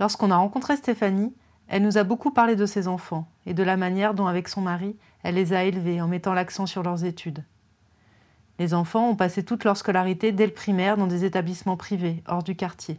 Lorsqu'on 0.00 0.30
a 0.30 0.36
rencontré 0.36 0.78
Stéphanie, 0.78 1.34
elle 1.70 1.82
nous 1.82 1.98
a 1.98 2.04
beaucoup 2.04 2.32
parlé 2.32 2.56
de 2.56 2.66
ses 2.66 2.88
enfants 2.88 3.28
et 3.46 3.54
de 3.54 3.62
la 3.62 3.76
manière 3.76 4.12
dont, 4.12 4.26
avec 4.26 4.48
son 4.48 4.60
mari, 4.60 4.96
elle 5.22 5.36
les 5.36 5.52
a 5.52 5.62
élevés 5.62 6.02
en 6.02 6.08
mettant 6.08 6.34
l'accent 6.34 6.66
sur 6.66 6.82
leurs 6.82 7.04
études. 7.04 7.44
Les 8.58 8.74
enfants 8.74 9.08
ont 9.08 9.16
passé 9.16 9.44
toute 9.44 9.62
leur 9.62 9.76
scolarité 9.76 10.32
dès 10.32 10.46
le 10.46 10.52
primaire 10.52 10.96
dans 10.96 11.06
des 11.06 11.24
établissements 11.24 11.76
privés, 11.76 12.24
hors 12.26 12.42
du 12.42 12.56
quartier. 12.56 12.98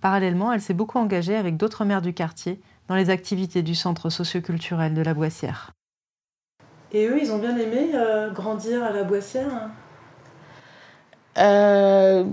Parallèlement, 0.00 0.52
elle 0.52 0.60
s'est 0.60 0.72
beaucoup 0.72 0.98
engagée 0.98 1.34
avec 1.34 1.56
d'autres 1.56 1.84
mères 1.84 2.00
du 2.00 2.14
quartier 2.14 2.60
dans 2.86 2.94
les 2.94 3.10
activités 3.10 3.62
du 3.62 3.74
centre 3.74 4.08
socioculturel 4.08 4.94
de 4.94 5.02
la 5.02 5.12
Boissière. 5.12 5.72
Et 6.92 7.08
eux, 7.08 7.18
ils 7.20 7.32
ont 7.32 7.38
bien 7.38 7.56
aimé 7.56 7.90
euh, 7.94 8.30
grandir 8.30 8.84
à 8.84 8.92
la 8.92 9.02
Boissière 9.02 9.52
hein? 9.52 9.70
Euh, 11.38 12.24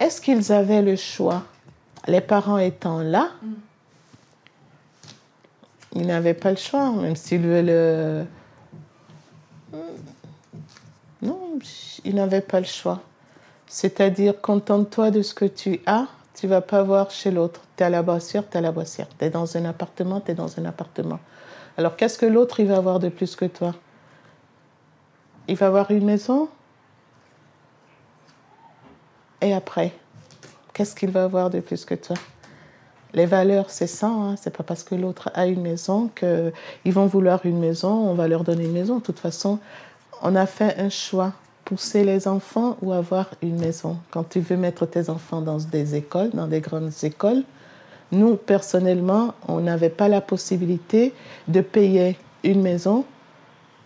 Est-ce 0.00 0.20
qu'ils 0.20 0.52
avaient 0.52 0.82
le 0.82 0.96
choix? 0.96 1.44
Les 2.08 2.20
parents 2.20 2.58
étant 2.58 3.00
là, 3.00 3.30
ils 5.94 6.06
n'avaient 6.06 6.34
pas 6.34 6.50
le 6.50 6.56
choix, 6.56 6.90
même 6.92 7.16
s'ils 7.16 7.42
veulent. 7.42 7.66
euh, 7.68 8.24
Non, 11.22 11.58
ils 12.04 12.14
n'avaient 12.14 12.40
pas 12.40 12.60
le 12.60 12.66
choix. 12.66 13.00
C'est-à-dire, 13.66 14.40
contente-toi 14.40 15.10
de 15.10 15.22
ce 15.22 15.34
que 15.34 15.44
tu 15.46 15.80
as, 15.86 16.06
tu 16.34 16.46
vas 16.46 16.60
pas 16.60 16.82
voir 16.82 17.10
chez 17.10 17.30
l'autre. 17.30 17.62
Tu 17.76 17.82
es 17.82 17.86
à 17.86 17.90
la 17.90 18.02
boissière, 18.02 18.44
tu 18.48 18.54
es 18.54 18.58
à 18.58 18.60
la 18.60 18.72
boissière. 18.72 19.08
Tu 19.18 19.24
es 19.24 19.30
dans 19.30 19.56
un 19.56 19.64
appartement, 19.64 20.20
tu 20.20 20.32
es 20.32 20.34
dans 20.34 20.58
un 20.58 20.64
appartement. 20.64 21.20
Alors, 21.76 21.96
qu'est-ce 21.96 22.18
que 22.18 22.26
l'autre, 22.26 22.60
il 22.60 22.66
va 22.66 22.76
avoir 22.76 22.98
de 22.98 23.08
plus 23.08 23.36
que 23.36 23.46
toi? 23.46 23.74
Il 25.48 25.56
va 25.56 25.66
avoir 25.66 25.90
une 25.90 26.04
maison? 26.04 26.48
Et 29.40 29.52
après 29.52 29.92
Qu'est-ce 30.72 30.94
qu'il 30.96 31.10
va 31.10 31.24
avoir 31.24 31.50
de 31.50 31.60
plus 31.60 31.84
que 31.84 31.94
toi? 31.94 32.16
Les 33.14 33.26
valeurs, 33.26 33.70
c'est 33.70 33.86
ça. 33.86 34.08
Hein? 34.08 34.34
C'est 34.36 34.54
pas 34.54 34.64
parce 34.64 34.82
que 34.82 34.94
l'autre 34.94 35.30
a 35.34 35.46
une 35.46 35.62
maison 35.62 36.10
qu'ils 36.14 36.92
vont 36.92 37.06
vouloir 37.06 37.46
une 37.46 37.58
maison, 37.58 37.92
on 37.92 38.14
va 38.14 38.28
leur 38.28 38.44
donner 38.44 38.64
une 38.64 38.72
maison. 38.72 38.98
De 38.98 39.02
toute 39.02 39.20
façon, 39.20 39.60
on 40.22 40.34
a 40.34 40.46
fait 40.46 40.76
un 40.78 40.90
choix. 40.90 41.32
Pousser 41.64 42.04
les 42.04 42.28
enfants 42.28 42.76
ou 42.82 42.92
avoir 42.92 43.30
une 43.40 43.58
maison. 43.58 43.96
Quand 44.10 44.28
tu 44.28 44.40
veux 44.40 44.58
mettre 44.58 44.84
tes 44.84 45.08
enfants 45.08 45.40
dans 45.40 45.56
des 45.56 45.94
écoles, 45.94 46.28
dans 46.34 46.46
des 46.46 46.60
grandes 46.60 46.92
écoles, 47.04 47.42
nous, 48.12 48.36
personnellement, 48.36 49.32
on 49.48 49.60
n'avait 49.60 49.88
pas 49.88 50.08
la 50.08 50.20
possibilité 50.20 51.14
de 51.48 51.62
payer 51.62 52.18
une 52.42 52.60
maison 52.60 53.06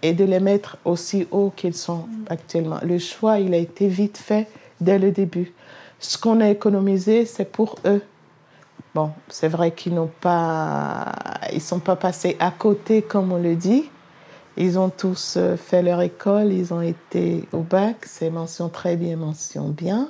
et 0.03 0.13
de 0.13 0.25
les 0.25 0.41
mettre 0.41 0.77
aussi 0.85 1.29
haut 1.31 1.53
qu'ils 1.55 1.75
sont 1.75 2.07
actuellement. 2.29 2.79
Le 2.83 2.99
choix, 2.99 3.39
il 3.39 3.55
a 3.55 3.59
été 3.59 3.87
vite 3.87 4.19
fait 4.19 4.49
dès 4.81 4.99
le 4.99 5.13
début. 5.13 5.53
Ce 6.01 6.19
qu'on 6.19 6.41
a 6.41 6.49
économisé, 6.49 7.27
c'est 7.27 7.45
pour 7.45 7.77
eux. 7.85 8.03
Bon, 8.99 9.13
c'est 9.29 9.47
vrai 9.47 9.71
qu'ils 9.71 9.95
n'ont 9.95 10.11
pas, 10.21 11.15
ils 11.53 11.61
sont 11.61 11.79
pas 11.79 11.95
passés 11.95 12.37
à 12.41 12.51
côté, 12.51 13.01
comme 13.01 13.31
on 13.31 13.41
le 13.41 13.55
dit. 13.55 13.89
Ils 14.57 14.77
ont 14.77 14.89
tous 14.91 15.35
euh, 15.37 15.57
fait 15.57 15.83
leur 15.83 16.01
école, 16.01 16.53
ils 16.53 16.75
ont 16.75 16.81
été 16.81 17.49
au 17.53 17.61
bac, 17.61 17.99
c'est 18.07 18.29
mention 18.29 18.69
très 18.69 18.97
bien, 18.97 19.17
mention 19.17 19.69
bien. 19.69 20.09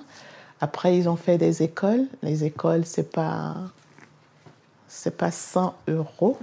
Après, 0.62 0.96
ils 0.96 1.06
ont 1.06 1.16
fait 1.16 1.36
des 1.36 1.62
écoles. 1.62 2.06
Les 2.22 2.44
écoles, 2.44 2.86
c'est 2.86 3.12
pas, 3.12 3.56
c'est 4.86 5.18
pas 5.18 5.30
100 5.30 5.74
euros. 5.88 6.38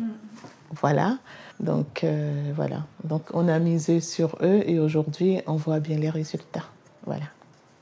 Voilà. 0.70 1.18
Donc, 1.60 2.04
euh, 2.04 2.52
voilà. 2.56 2.84
Donc, 3.06 3.24
on 3.34 3.48
a 3.48 3.58
misé 3.58 4.02
sur 4.02 4.38
eux 4.44 4.62
et 4.68 4.78
aujourd'hui, 4.78 5.42
on 5.48 5.56
voit 5.56 5.80
bien 5.80 5.98
les 5.98 6.12
résultats. 6.12 6.66
Voilà. 7.08 7.26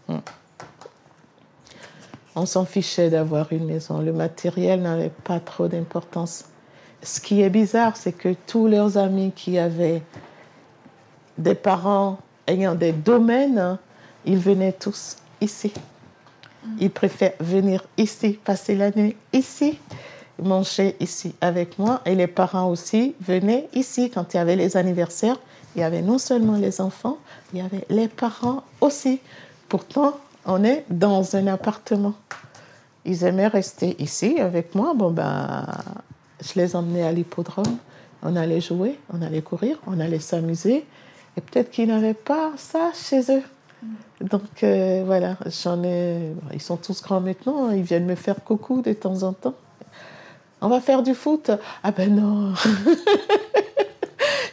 Mm. 0.08 0.20
On 2.36 2.46
s'en 2.46 2.66
fichait 2.66 3.10
d'avoir 3.10 3.52
une 3.52 3.66
maison. 3.66 4.00
Le 4.00 4.12
matériel 4.12 4.82
n'avait 4.82 5.12
pas 5.24 5.40
trop 5.40 5.68
d'importance. 5.68 6.46
Ce 7.04 7.20
qui 7.20 7.42
est 7.42 7.50
bizarre, 7.50 7.96
c'est 7.96 8.14
que 8.14 8.34
tous 8.48 8.68
leurs 8.68 8.98
amis 8.98 9.32
qui 9.36 9.60
avaient 9.60 10.02
des 11.38 11.56
parents 11.56 12.18
ayant 12.48 12.76
des 12.76 12.92
domaines, 12.92 13.78
ils 14.26 14.38
venaient 14.38 14.74
tous 14.74 15.18
ici. 15.42 15.74
Ils 16.80 16.90
préfèrent 16.90 17.34
venir 17.40 17.86
ici, 17.98 18.40
passer 18.44 18.76
la 18.76 18.92
nuit 18.92 19.16
ici, 19.34 19.80
manger 20.42 20.96
ici 21.00 21.36
avec 21.42 21.78
moi. 21.78 22.02
Et 22.06 22.16
les 22.16 22.28
parents 22.28 22.70
aussi 22.70 23.16
venaient 23.22 23.68
ici 23.74 24.10
quand 24.10 24.34
il 24.34 24.38
y 24.38 24.40
avait 24.40 24.56
les 24.56 24.78
anniversaires. 24.78 25.40
Il 25.76 25.82
y 25.82 25.84
avait 25.84 26.02
non 26.02 26.18
seulement 26.18 26.56
les 26.56 26.82
enfants, 26.82 27.18
il 27.52 27.60
y 27.60 27.62
avait 27.62 27.86
les 27.90 28.08
parents 28.08 28.64
aussi. 28.80 29.20
Pourtant, 29.70 30.14
on 30.46 30.64
est 30.64 30.86
dans 30.90 31.36
un 31.36 31.48
appartement. 31.48 32.14
Ils 33.06 33.24
aimaient 33.24 33.48
rester 33.48 33.96
ici 34.02 34.40
avec 34.40 34.76
moi. 34.76 34.94
Bon, 34.96 35.12
ben, 35.12 35.66
je 36.42 36.60
les 36.60 36.76
emmenais 36.76 37.04
à 37.04 37.12
l'hippodrome. 37.12 37.78
On 38.22 38.36
allait 38.36 38.62
jouer, 38.62 39.00
on 39.14 39.22
allait 39.22 39.42
courir, 39.42 39.78
on 39.88 40.00
allait 40.00 40.20
s'amuser. 40.20 40.86
Et 41.36 41.42
peut-être 41.42 41.72
qu'ils 41.72 41.90
n'avaient 41.90 42.14
pas 42.14 42.52
ça 42.58 42.92
chez 42.94 43.22
eux. 43.32 43.44
Donc 44.22 44.64
euh, 44.64 45.04
voilà, 45.06 45.36
j'en 45.64 45.84
ai. 45.84 46.32
Ils 46.54 46.62
sont 46.62 46.78
tous 46.78 47.02
grands 47.02 47.20
maintenant, 47.20 47.70
ils 47.72 47.84
viennent 47.84 48.06
me 48.06 48.16
faire 48.16 48.44
coucou 48.44 48.82
de 48.82 48.94
temps 48.94 49.24
en 49.24 49.34
temps. 49.34 49.56
On 50.62 50.70
va 50.70 50.80
faire 50.80 51.04
du 51.04 51.14
foot 51.14 51.52
Ah 51.84 51.92
ben 51.92 52.16
non 52.16 52.54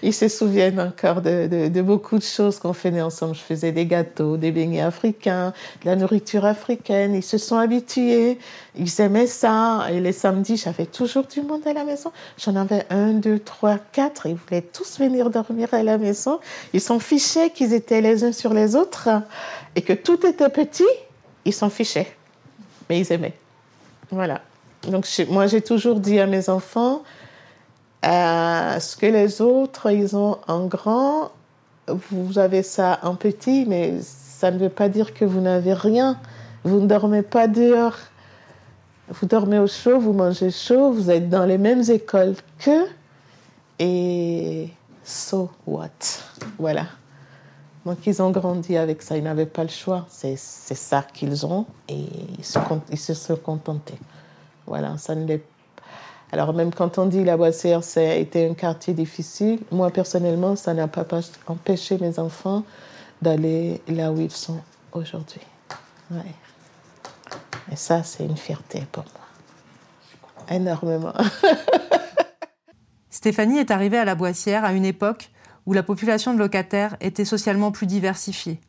Ils 0.03 0.15
se 0.15 0.29
souviennent 0.29 0.81
encore 0.81 1.21
de, 1.21 1.81
beaucoup 1.83 2.19
de 2.19 2.23
choses 2.23 2.59
qu'on 2.59 2.73
faisait 2.73 3.03
ensemble. 3.03 3.35
Je 3.35 3.41
faisais 3.41 3.73
des 3.73 3.87
gâteaux, 3.87 4.37
des 4.37 4.51
beignets 4.51 4.81
africains, 4.81 5.53
de 5.83 5.87
la 5.87 5.97
nourriture 5.97 6.45
africaine. 6.45 7.15
Ils 7.15 7.23
se 7.23 7.39
sont 7.39 7.57
habitués, 7.57 8.39
ils 8.77 9.01
aimaient 9.01 9.27
ça. 9.27 9.87
Et 9.91 10.01
les 10.01 10.13
samedis, 10.13 10.57
j'avais 10.57 10.87
toujours 10.87 11.25
du 11.25 11.43
monde 11.43 11.67
à 11.67 11.73
la 11.73 11.85
maison. 11.85 12.13
J'en 12.39 12.57
avais 12.57 12.87
un, 12.91 13.13
deux, 13.13 13.39
trois, 13.39 13.79
quatre. 13.93 14.27
Ils 14.27 14.37
voulaient 14.37 14.63
tous 14.63 14.99
venir 14.99 15.31
dormir 15.31 15.69
à 15.73 15.83
la 15.83 15.99
maison. 15.99 16.41
Ils 16.73 16.81
s'en 16.81 16.99
fichaient 16.99 17.51
qu'ils 17.51 17.75
étaient 17.75 18.01
les 18.01 18.25
uns 18.25 18.33
sur 18.33 18.55
les 18.55 18.77
autres 18.77 19.09
et 19.77 19.83
que 19.83 19.93
tout 19.93 20.27
était 20.27 20.49
petit. 20.49 20.89
Ils 21.45 21.55
s'en 21.55 21.71
fichaient. 21.71 22.15
Mais 22.89 23.01
ils 23.01 23.13
aimaient. 23.13 23.35
Voilà. 24.11 24.41
Donc, 24.89 25.07
moi, 25.29 25.47
j'ai 25.47 25.61
toujours 25.61 26.01
dit 26.01 26.19
à 26.19 26.27
mes 26.27 26.49
enfants, 26.49 27.03
euh, 28.05 28.81
ce 28.81 28.97
que 28.97 29.07
les 29.07 29.41
autres, 29.41 29.91
ils 29.91 30.17
ont 30.17 30.39
en 30.49 30.67
grand, 30.67 31.31
vous 31.87 32.39
avez 32.39 32.63
ça 32.63 32.99
en 33.03 33.15
petit, 33.15 33.67
mais 33.67 34.01
ça 34.01 34.51
ne 34.51 34.59
veut 34.59 34.71
pas 34.71 34.89
dire 34.89 35.13
que 35.13 35.25
vous 35.25 35.41
n'avez 35.41 35.75
rien. 35.75 36.19
Vous 36.65 36.81
ne 36.81 36.87
dormez 36.87 37.23
pas 37.23 37.47
dehors. 37.47 37.97
Vous 39.09 39.27
dormez 39.27 39.59
au 39.59 39.67
chaud, 39.67 39.99
vous 39.99 40.13
mangez 40.13 40.51
chaud, 40.51 40.93
vous 40.93 41.11
êtes 41.11 41.29
dans 41.29 41.45
les 41.45 41.59
mêmes 41.59 41.83
écoles 41.91 42.37
qu'eux. 42.59 42.87
Et 43.79 44.69
so 45.05 45.51
what? 45.67 45.89
Voilà. 46.59 46.87
Donc, 47.85 48.07
ils 48.07 48.23
ont 48.23 48.31
grandi 48.31 48.77
avec 48.77 49.03
ça. 49.03 49.17
Ils 49.17 49.25
n'avaient 49.25 49.47
pas 49.47 49.63
le 49.63 49.69
choix. 49.69 50.07
C'est 50.09 50.37
ça 50.37 51.05
qu'ils 51.13 51.45
ont 51.45 51.67
et 51.89 52.05
ils 52.39 52.45
se, 52.45 52.59
ils 52.91 52.99
se 52.99 53.15
sont 53.15 53.37
contentés. 53.37 53.99
Voilà, 54.67 54.97
ça 54.99 55.15
ne 55.15 55.27
les 55.27 55.43
alors 56.33 56.55
même 56.55 56.73
quand 56.73 56.99
on 56.99 57.07
dit 57.07 57.25
la 57.25 57.37
Boissière, 57.37 57.83
ça 57.83 58.01
a 58.01 58.15
été 58.15 58.49
un 58.49 58.55
quartier 58.55 58.95
difficile, 58.95 59.61
moi 59.73 59.91
personnellement, 59.91 60.57
ça 60.57 60.75
n'a 60.75 60.87
pas 60.87 61.05
empêché 61.47 61.99
mes 61.99 62.19
enfants 62.19 62.65
d'aller 63.21 63.81
là 63.89 64.13
où 64.13 64.21
ils 64.21 64.31
sont 64.31 64.61
aujourd'hui. 64.93 65.43
Ouais. 66.11 66.35
Et 67.73 67.77
ça, 67.77 68.03
c'est 68.03 68.25
une 68.25 68.37
fierté 68.37 68.85
pour 68.93 69.05
moi. 69.05 70.57
Énormément. 70.57 71.13
Stéphanie 73.11 73.59
est 73.59 73.71
arrivée 73.71 73.99
à 73.99 74.05
la 74.05 74.15
Boissière 74.15 74.65
à 74.65 74.73
une 74.73 74.85
époque 74.85 75.31
où 75.67 75.73
la 75.73 75.83
population 75.83 76.33
de 76.33 76.39
locataires 76.39 76.97
était 77.01 77.25
socialement 77.25 77.71
plus 77.71 77.87
diversifiée. 77.87 78.61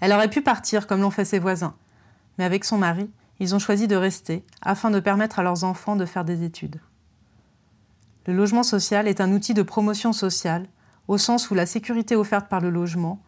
Elle 0.00 0.12
aurait 0.12 0.28
pu 0.28 0.42
partir 0.42 0.86
comme 0.86 1.00
l'ont 1.00 1.10
fait 1.10 1.24
ses 1.24 1.38
voisins, 1.38 1.74
mais 2.36 2.44
avec 2.44 2.64
son 2.64 2.78
mari, 2.78 3.10
ils 3.40 3.54
ont 3.54 3.58
choisi 3.58 3.88
de 3.88 3.96
rester 3.96 4.44
afin 4.62 4.90
de 4.90 5.00
permettre 5.00 5.38
à 5.38 5.42
leurs 5.42 5.64
enfants 5.64 5.96
de 5.96 6.04
faire 6.04 6.24
des 6.24 6.42
études. 6.42 6.80
Le 8.26 8.34
logement 8.34 8.62
social 8.62 9.06
est 9.06 9.20
un 9.20 9.32
outil 9.32 9.54
de 9.54 9.62
promotion 9.62 10.12
sociale, 10.12 10.66
au 11.08 11.18
sens 11.18 11.50
où 11.50 11.54
la 11.54 11.66
sécurité 11.66 12.16
offerte 12.16 12.48
par 12.48 12.60
le 12.60 12.70
logement 12.70 13.22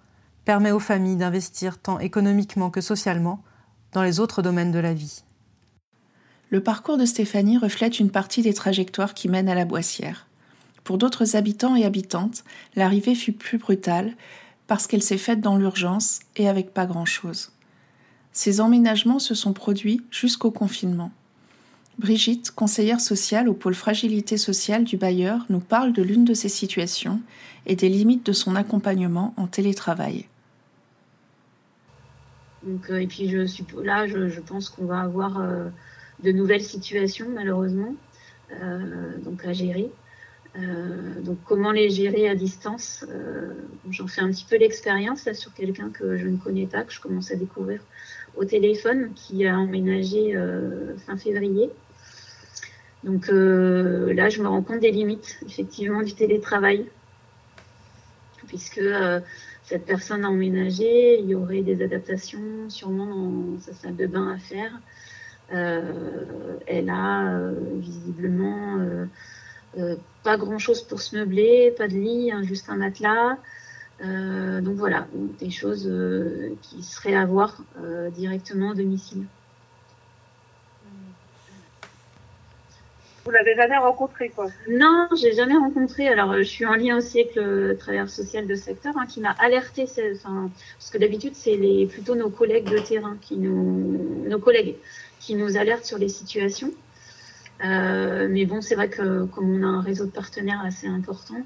permet 0.45 0.71
aux 0.71 0.79
familles 0.79 1.17
d'investir 1.17 1.79
tant 1.79 1.99
économiquement 1.99 2.71
que 2.71 2.81
socialement 2.81 3.43
dans 3.93 4.03
les 4.03 4.21
autres 4.21 4.43
domaines 4.43 4.73
de 4.73 4.79
la 4.79 4.95
vie. 4.95 5.23
Le 6.51 6.63
parcours 6.63 6.97
de 6.97 7.05
Stéphanie 7.05 7.59
reflète 7.59 7.99
une 7.99 8.11
partie 8.11 8.43
des 8.43 8.55
trajectoires 8.55 9.15
qui 9.15 9.29
mènent 9.29 9.49
à 9.49 9.55
la 9.55 9.65
Boissière. 9.65 10.27
Pour 10.85 10.97
d'autres 10.97 11.35
habitants 11.35 11.75
et 11.75 11.85
habitantes, 11.85 12.45
l'arrivée 12.77 13.17
fut 13.17 13.33
plus 13.33 13.59
brutale 13.59 14.15
parce 14.69 14.87
qu'elle 14.87 15.03
s'est 15.03 15.19
faite 15.19 15.41
dans 15.41 15.57
l'urgence 15.57 16.21
et 16.37 16.49
avec 16.49 16.73
pas 16.73 16.87
grand-chose. 16.87 17.56
Ces 18.37 18.61
emménagements 18.61 19.19
se 19.19 19.35
sont 19.35 19.55
produits 19.55 20.03
jusqu'au 20.11 20.51
confinement. 20.51 21.11
Brigitte, 21.99 22.51
conseillère 22.51 23.01
sociale 23.01 23.49
au 23.49 23.55
pôle 23.55 23.75
fragilité 23.75 24.37
sociale 24.37 24.85
du 24.85 24.99
bailleur, 24.99 25.47
nous 25.49 25.59
parle 25.59 25.95
de 25.95 26.03
l'une 26.03 26.27
de 26.27 26.35
ces 26.35 26.51
situations 26.51 27.23
et 27.65 27.77
des 27.77 27.89
limites 27.89 28.27
de 28.27 28.35
son 28.35 28.55
accompagnement 28.55 29.33
en 29.39 29.47
télétravail. 29.47 30.27
Donc, 32.63 32.91
euh, 32.91 33.01
et 33.01 33.07
puis 33.07 33.31
je 33.31 33.47
suis 33.47 33.65
là, 33.83 34.07
je, 34.07 34.41
pense 34.41 34.69
qu'on 34.69 34.85
va 34.85 35.01
avoir 35.01 35.41
euh, 35.41 35.71
de 36.23 36.31
nouvelles 36.31 36.63
situations 36.63 37.31
malheureusement, 37.31 37.95
euh, 38.61 39.17
donc 39.25 39.47
à 39.47 39.55
gérer. 39.55 39.91
donc 41.25 41.39
comment 41.47 41.73
les 41.73 41.89
gérer 41.89 42.29
à 42.29 42.35
distance 42.35 43.07
J'en 43.91 44.07
fais 44.09 44.21
un 44.21 44.31
petit 44.31 44.47
peu 44.49 44.59
l'expérience 44.59 45.25
là 45.25 45.33
sur 45.33 45.55
quelqu'un 45.55 45.89
que 45.89 46.19
je 46.19 46.27
ne 46.29 46.37
connais 46.37 46.67
pas, 46.67 46.83
que 46.83 46.93
je 46.93 47.01
commence 47.01 47.31
à 47.31 47.37
découvrir 47.37 47.81
au 48.37 48.45
téléphone, 48.45 49.13
qui 49.15 49.47
a 49.47 49.59
emménagé 49.59 50.35
fin 51.07 51.17
février. 51.17 51.71
Donc 53.05 53.29
là, 53.29 54.29
je 54.29 54.43
me 54.43 54.49
rends 54.49 54.63
compte 54.63 54.81
des 54.81 54.91
limites 54.91 55.39
effectivement 55.47 56.03
du 56.03 56.15
télétravail, 56.15 56.87
puisque 58.47 58.81
cette 59.65 59.85
personne 59.85 60.25
a 60.25 60.29
emménagé, 60.29 61.19
il 61.19 61.27
y 61.29 61.35
aurait 61.35 61.63
des 61.63 61.83
adaptations 61.83 62.69
sûrement 62.69 63.07
dans 63.07 63.61
sa 63.61 63.73
salle 63.73 63.97
de 63.97 64.07
bain 64.07 64.33
à 64.33 64.39
faire. 64.39 64.73
Euh, 65.53 66.57
elle 66.67 66.91
a 66.91 67.33
euh, 67.33 67.55
visiblement 67.75 68.79
euh, 69.77 69.97
pas 70.23 70.37
grand 70.37 70.59
chose 70.59 70.83
pour 70.83 71.01
se 71.01 71.17
meubler, 71.17 71.73
pas 71.77 71.89
de 71.89 71.95
lit, 71.95 72.31
hein, 72.33 72.43
juste 72.43 72.69
un 72.69 72.77
matelas. 72.77 73.39
Donc 74.01 74.77
voilà, 74.77 75.07
des 75.41 75.51
choses 75.51 75.91
qui 76.63 76.83
seraient 76.83 77.15
à 77.15 77.25
voir 77.25 77.63
directement 78.13 78.71
au 78.71 78.75
domicile. 78.75 79.25
Vous 83.27 83.33
l'avez 83.33 83.57
jamais 83.57 83.77
rencontré, 83.77 84.29
quoi 84.29 84.47
Non, 84.71 85.09
j'ai 85.21 85.33
jamais 85.33 85.57
rencontré. 85.57 86.07
Alors, 86.07 86.31
euh, 86.31 86.39
je 86.39 86.45
suis 86.45 86.65
en 86.65 86.75
lien 86.75 86.97
aussi 86.97 87.23
avec 87.23 87.35
le 87.35 87.77
travailleur 87.77 88.09
social 88.09 88.47
de 88.47 88.55
secteur 88.55 88.97
hein, 88.97 89.05
qui 89.05 89.21
m'a 89.21 89.33
alerté. 89.33 89.87
Enfin, 90.15 90.49
parce 90.79 90.91
que 90.91 90.99
d'habitude, 90.99 91.35
c'est 91.35 91.57
les, 91.57 91.87
plutôt 91.87 92.15
nos 92.15 92.31
collègues 92.31 92.71
de 92.71 92.79
terrain 92.79 93.17
qui 93.21 93.37
nous, 93.37 94.25
nos 94.29 94.39
collègues 94.39 94.77
qui 95.19 95.35
nous 95.35 95.57
alertent 95.57 95.85
sur 95.85 95.99
les 95.99 96.09
situations. 96.09 96.71
Euh, 97.65 98.29
mais 98.31 98.45
bon, 98.45 98.61
c'est 98.61 98.77
vrai 98.77 98.89
que 98.89 99.25
comme 99.25 99.51
on 99.51 99.65
a 99.65 99.67
un 99.67 99.81
réseau 99.81 100.05
de 100.05 100.13
partenaires 100.13 100.63
assez 100.65 100.87
important, 100.87 101.43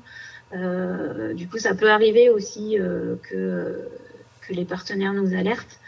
euh, 0.53 1.35
du 1.35 1.49
coup, 1.49 1.59
ça 1.59 1.75
peut 1.75 1.91
arriver 1.91 2.29
aussi 2.29 2.77
que, 3.23 3.89
que 4.41 4.53
les 4.53 4.65
partenaires 4.65 5.13
nous 5.13 5.35
alertent. 5.35 5.81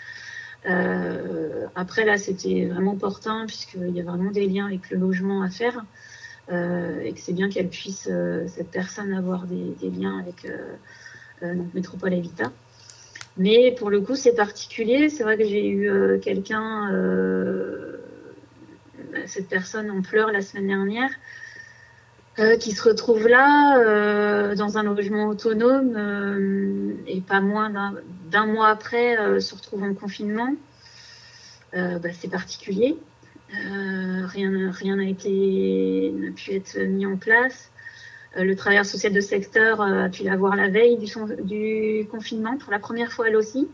Euh, 0.67 1.67
après, 1.75 2.05
là, 2.05 2.19
c'était 2.19 2.67
vraiment 2.67 2.93
opportun 2.93 3.47
puisqu'il 3.47 3.91
y 3.91 4.01
a 4.01 4.05
vraiment 4.05 4.31
des 4.31 4.47
liens 4.47 4.67
avec 4.67 4.91
le 4.91 4.99
logement 4.99 5.43
à 5.43 5.51
faire 5.51 5.85
euh, 6.51 7.01
et 7.01 7.13
que 7.13 7.21
c'est 7.21 7.33
bien 7.33 7.49
qu'elle 7.49 7.69
puisse, 7.69 8.09
euh, 8.11 8.47
cette 8.49 8.71
personne, 8.71 9.13
avoir 9.13 9.47
des, 9.47 9.91
liens 9.91 10.19
avec 10.19 10.47
donc 11.43 11.75
Métropole 11.75 12.15
Habitat. 12.15 12.53
Mais 13.37 13.75
pour 13.77 13.91
le 13.91 14.01
coup, 14.01 14.15
c'est 14.15 14.35
particulier. 14.35 15.09
C'est 15.09 15.25
vrai 15.25 15.37
que 15.37 15.45
j'ai 15.45 15.67
eu 15.67 16.21
quelqu'un, 16.21 16.89
cette 19.27 19.49
personne 19.49 19.91
en 19.91 20.03
pleurs 20.03 20.31
la 20.31 20.43
semaine 20.43 20.69
dernière, 20.69 21.11
qui 22.37 22.73
se 22.73 22.83
retrouve 22.83 23.29
là 23.29 24.55
dans 24.55 24.79
un 24.79 24.83
logement 24.85 25.29
autonome 25.29 26.97
et 27.07 27.21
pas 27.21 27.41
moins 27.41 27.71
d'un 28.31 28.47
mois 28.47 28.69
après 28.69 29.41
se 29.41 29.55
retrouve 29.55 29.83
en 29.83 29.95
confinement. 29.95 30.55
Bah, 31.73 32.13
c'est 32.19 32.31
particulier. 32.31 32.97
rien 33.53 34.97
n'a 34.97 35.09
été 35.09 36.13
n'a 36.15 36.31
pu 36.33 36.53
être 36.55 36.79
mis 36.79 37.05
en 37.05 37.17
place. 37.17 37.71
le 38.37 38.55
travailleur 38.55 38.87
social 38.87 39.13
de 39.13 39.21
secteur 39.21 39.83
a 39.83 40.09
pu 40.09 40.23
l'avoir 40.23 40.57
la 40.57 40.69
veille 40.69 40.97
du, 40.97 42.07
confinement 42.11 42.57
pour 42.57 42.73
la 42.73 42.79
première 42.79 43.13
fois 43.13 43.29
elle 43.29 43.37
aussi. 43.37 43.69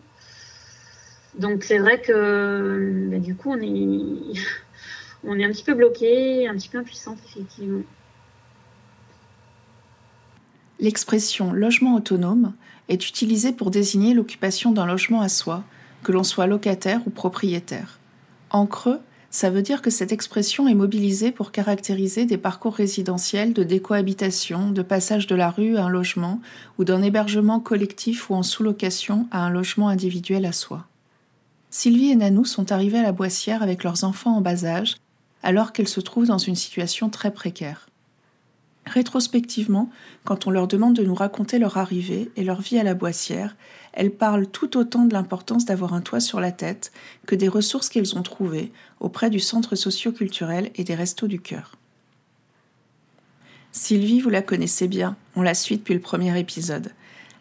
Donc 1.39 1.63
c'est 1.63 1.79
vrai 1.79 2.01
que 2.01 3.09
bah, 3.11 3.19
du 3.19 3.37
coup 3.37 3.53
on 3.53 3.61
est 3.61 4.39
on 5.25 5.39
est 5.39 5.45
un 5.45 5.51
petit 5.51 5.65
peu 5.65 5.75
bloqué, 5.75 6.49
un 6.49 6.55
petit 6.55 6.69
peu 6.69 6.79
impuissante 6.79 7.19
effectivement. 7.27 7.85
L'expression 10.81 11.53
logement 11.53 11.97
autonome 11.97 12.53
est 12.89 13.09
utilisée 13.09 13.53
pour 13.53 13.71
désigner 13.71 14.15
l'occupation 14.15 14.71
d'un 14.73 14.87
logement 14.87 15.21
à 15.21 15.29
soi, 15.29 15.65
que 16.03 16.13
l'on 16.13 16.23
soit 16.23 16.47
locataire 16.47 17.01
ou 17.07 17.11
propriétaire. 17.11 17.99
En 18.51 18.67
creux, 18.67 19.01
ça 19.31 19.51
veut 19.51 19.61
dire 19.61 19.83
que 19.83 19.91
cette 19.91 20.13
expression 20.13 20.69
est 20.69 20.75
mobilisée 20.75 21.33
pour 21.33 21.53
caractériser 21.53 22.25
des 22.25 22.39
parcours 22.39 22.75
résidentiels 22.75 23.53
de 23.53 23.63
décohabitation, 23.63 24.71
de 24.71 24.83
passage 24.83 25.27
de 25.27 25.35
la 25.35 25.51
rue 25.51 25.77
à 25.77 25.85
un 25.85 25.91
logement 25.91 26.41
ou 26.79 26.85
d'un 26.85 27.03
hébergement 27.03 27.61
collectif 27.61 28.31
ou 28.31 28.35
en 28.35 28.43
sous-location 28.43 29.27
à 29.31 29.45
un 29.45 29.51
logement 29.51 29.89
individuel 29.89 30.47
à 30.47 30.53
soi. 30.53 30.87
Sylvie 31.71 32.11
et 32.11 32.17
Nanou 32.17 32.47
sont 32.47 32.73
arrivées 32.73 32.99
à 32.99 33.03
la 33.03 33.13
Boissière 33.13 33.63
avec 33.63 33.85
leurs 33.85 34.05
enfants 34.05 34.37
en 34.37 34.41
bas 34.41 34.65
âge, 34.65 34.97
alors 35.43 35.73
qu'elles 35.73 35.89
se 35.89 36.01
trouvent 36.01 36.27
dans 36.27 36.39
une 36.39 36.57
situation 36.57 37.11
très 37.11 37.31
précaire. 37.31 37.88
Rétrospectivement, 38.89 39.91
quand 40.25 40.47
on 40.47 40.51
leur 40.51 40.67
demande 40.67 40.95
de 40.95 41.05
nous 41.05 41.15
raconter 41.15 41.59
leur 41.59 41.77
arrivée 41.77 42.31
et 42.37 42.45
leur 42.45 42.61
vie 42.61 42.79
à 42.79 42.83
la 42.83 42.95
Boissière, 42.95 43.55
elles 43.93 44.11
parlent 44.11 44.47
tout 44.47 44.79
autant 44.79 45.05
de 45.05 45.13
l'importance 45.13 45.67
d'avoir 45.67 45.93
un 45.93 46.01
toit 46.01 46.21
sur 46.21 46.41
la 46.41 46.53
tête 46.53 46.91
que 47.27 47.35
des 47.35 47.49
ressources 47.49 47.91
qu'elles 47.91 48.17
ont 48.17 48.23
trouvées 48.23 48.73
auprès 49.01 49.29
du 49.29 49.41
centre 49.41 49.77
socio-culturel 49.77 50.71
et 50.75 50.85
des 50.85 50.95
restos 50.95 51.27
du 51.27 51.41
cœur. 51.41 51.77
Sylvie, 53.73 54.21
vous 54.21 54.31
la 54.31 54.43
connaissez 54.43 54.89
bien, 54.89 55.17
on 55.37 55.43
la 55.43 55.55
suit 55.55 55.77
depuis 55.77 55.95
le 55.95 56.01
premier 56.01 56.39
épisode. 56.39 56.93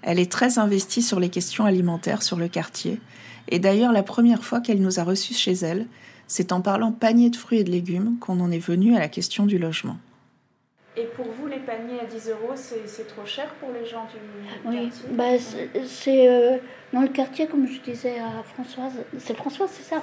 Elle 0.02 0.20
est 0.20 0.32
très 0.32 0.60
investie 0.60 1.02
sur 1.02 1.20
les 1.20 1.30
questions 1.30 1.66
alimentaires 1.66 2.24
sur 2.24 2.38
le 2.38 2.50
quartier, 2.50 3.00
et 3.48 3.60
d'ailleurs 3.60 3.94
la 3.94 4.04
première 4.04 4.44
fois 4.44 4.60
qu'elle 4.60 4.82
nous 4.82 5.00
a 5.00 5.04
reçus 5.04 5.34
chez 5.34 5.54
elle, 5.54 5.88
c'est 6.28 6.52
en 6.52 6.60
parlant 6.60 6.92
panier 6.92 7.30
de 7.30 7.38
fruits 7.38 7.60
et 7.60 7.64
de 7.64 7.72
légumes 7.72 8.18
qu'on 8.20 8.42
en 8.42 8.52
est 8.52 8.60
venu 8.60 8.96
à 8.96 9.00
la 9.00 9.08
question 9.08 9.46
du 9.46 9.58
logement. 9.58 9.98
Et 11.00 11.04
pour 11.04 11.28
vous, 11.28 11.46
les 11.46 11.60
paniers 11.60 12.00
à 12.02 12.06
10 12.06 12.30
euros, 12.32 12.54
c'est 12.56 13.08
trop 13.08 13.26
cher 13.26 13.48
pour 13.60 13.70
les 13.72 13.86
gens 13.86 14.06
du, 14.06 14.18
oui, 14.68 14.90
quartier? 14.90 15.10
bah, 15.12 15.84
c'est 15.86 16.28
euh, 16.28 16.58
dans 16.92 17.02
le 17.02 17.10
quartier, 17.10 17.46
comme 17.46 17.68
je 17.68 17.80
disais 17.82 18.18
à 18.18 18.42
Françoise, 18.42 18.94
c'est 19.20 19.36
Françoise, 19.36 19.70
c'est 19.72 19.84
ça? 19.84 20.02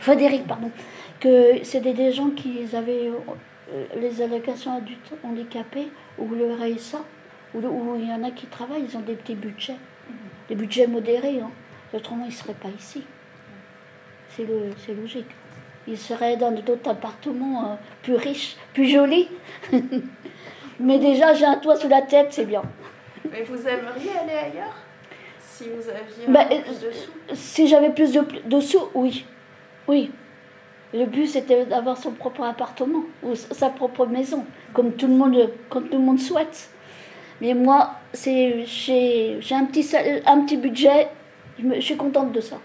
Frédéric. 0.00 0.46
pardon. 0.46 0.70
Que 1.18 1.64
c'était 1.64 1.94
des 1.94 2.12
gens 2.12 2.28
qui 2.28 2.58
avaient 2.74 3.08
euh, 3.08 3.84
les 3.96 4.20
allocations 4.20 4.76
adultes 4.76 5.14
handicapés 5.22 5.88
ou 6.18 6.28
le 6.34 6.52
RSA, 6.52 6.98
où, 7.54 7.96
il 7.98 8.06
y 8.06 8.12
en 8.12 8.22
a 8.22 8.30
qui 8.30 8.46
travaillent, 8.46 8.84
ils 8.86 8.96
ont 8.98 9.00
des 9.00 9.14
petits 9.14 9.36
budgets, 9.36 9.72
mhm. 9.72 10.16
des 10.50 10.54
budgets 10.56 10.86
modérés. 10.86 11.40
Hein. 11.40 11.50
Autrement, 11.94 12.24
ils 12.26 12.30
ne 12.30 12.34
seraient 12.34 12.52
pas 12.52 12.68
ici. 12.68 13.02
C'est 14.28 14.44
logique. 14.94 15.30
Ils 15.86 15.98
seraient 15.98 16.36
dans 16.36 16.50
d'autres 16.50 16.90
appartements 16.90 17.64
euh, 17.64 17.74
plus 18.02 18.16
riches, 18.16 18.56
plus 18.74 18.88
jolis. 18.88 19.28
Mais 20.84 20.98
déjà, 20.98 21.32
j'ai 21.32 21.46
un 21.46 21.56
toit 21.56 21.76
sous 21.76 21.88
la 21.88 22.02
tête, 22.02 22.28
c'est 22.30 22.44
bien. 22.44 22.62
Mais 23.32 23.42
vous 23.42 23.56
aimeriez 23.56 24.10
aller 24.22 24.52
ailleurs 24.52 24.76
Si 25.40 25.64
vous 25.64 25.88
aviez 25.88 26.26
bah, 26.28 26.44
plus 26.44 26.80
de 26.80 26.92
sous? 26.92 27.10
Si 27.34 27.68
j'avais 27.68 27.90
plus 27.90 28.12
de, 28.12 28.60
sous, 28.60 28.82
oui. 28.94 29.24
Oui. 29.88 30.10
Le 30.92 31.06
but, 31.06 31.26
c'était 31.26 31.64
d'avoir 31.64 31.96
son 31.96 32.10
propre 32.12 32.42
appartement 32.42 33.02
ou 33.22 33.34
sa 33.34 33.70
propre 33.70 34.04
maison, 34.04 34.44
comme 34.74 34.92
tout 34.92 35.06
le 35.06 35.14
monde, 35.14 35.50
comme 35.70 35.88
tout 35.88 35.96
le 35.96 36.04
monde 36.04 36.20
souhaite. 36.20 36.68
Mais 37.40 37.54
moi, 37.54 37.94
j'ai 38.12 38.66
un 39.50 39.64
petit, 39.64 39.88
un 40.26 40.40
petit 40.42 40.58
budget, 40.58 41.08
je 41.58 41.80
suis 41.80 41.96
contente 41.96 42.32
de 42.32 42.42
ça. 42.42 42.58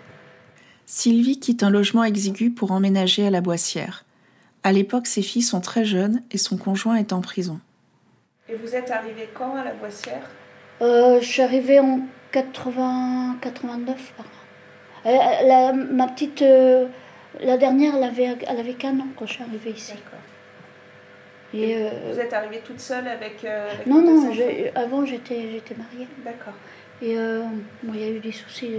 Sylvie 0.85 1.39
quitte 1.39 1.63
un 1.63 1.69
logement 1.69 2.03
exigu 2.03 2.51
pour 2.51 2.71
emménager 2.73 3.25
à 3.25 3.29
la 3.29 3.39
Boissière. 3.39 4.03
À 4.63 4.73
l'époque, 4.73 5.07
ses 5.07 5.21
filles 5.21 5.41
sont 5.41 5.61
très 5.61 5.85
jeunes 5.85 6.21
et 6.31 6.37
son 6.37 6.57
conjoint 6.57 6.95
est 6.95 7.13
en 7.13 7.21
prison. 7.21 7.61
Et 8.49 8.55
vous 8.55 8.75
êtes 8.75 8.89
arrivée 8.89 9.29
quand 9.33 9.55
à 9.55 9.63
la 9.63 9.73
Boissière? 9.73 10.27
Euh, 10.81 11.19
Je 11.21 11.25
suis 11.25 11.41
arrivée 11.41 11.79
en 11.79 11.99
80, 12.31 13.37
89 13.41 14.13
par 14.17 14.25
là. 14.25 15.11
Euh, 15.11 15.47
la, 15.47 15.73
ma 15.73 16.07
petite, 16.07 16.41
euh, 16.41 16.87
la 17.39 17.57
dernière, 17.57 17.95
elle 17.95 18.03
avait, 18.03 18.37
elle 18.47 18.59
avait 18.59 18.73
qu'un 18.73 18.99
an 18.99 19.07
quand 19.15 19.27
je 19.27 19.33
suis 19.33 19.43
arrivée 19.43 19.71
ici. 19.71 19.93
Et, 21.53 21.71
et 21.71 21.89
vous 22.11 22.19
êtes 22.19 22.33
arrivée 22.33 22.61
toute 22.65 22.79
seule 22.79 23.07
avec, 23.07 23.43
avec 23.43 23.85
Non, 23.87 24.01
non, 24.01 24.31
avant 24.75 25.05
j'étais, 25.05 25.51
j'étais 25.51 25.75
mariée. 25.75 26.07
D'accord. 26.23 26.53
Et 27.01 27.15
bon, 27.83 27.93
il 27.93 27.99
y 27.99 28.03
a 28.03 28.09
eu 28.09 28.19
des 28.19 28.31
soucis 28.31 28.71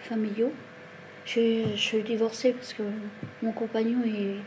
familiaux. 0.00 0.52
Je, 1.24 1.62
je, 1.74 1.80
suis 1.80 2.02
divorcée 2.02 2.52
parce 2.52 2.72
que 2.72 2.82
mon 3.42 3.52
compagnon, 3.52 3.98
il, 4.04 4.40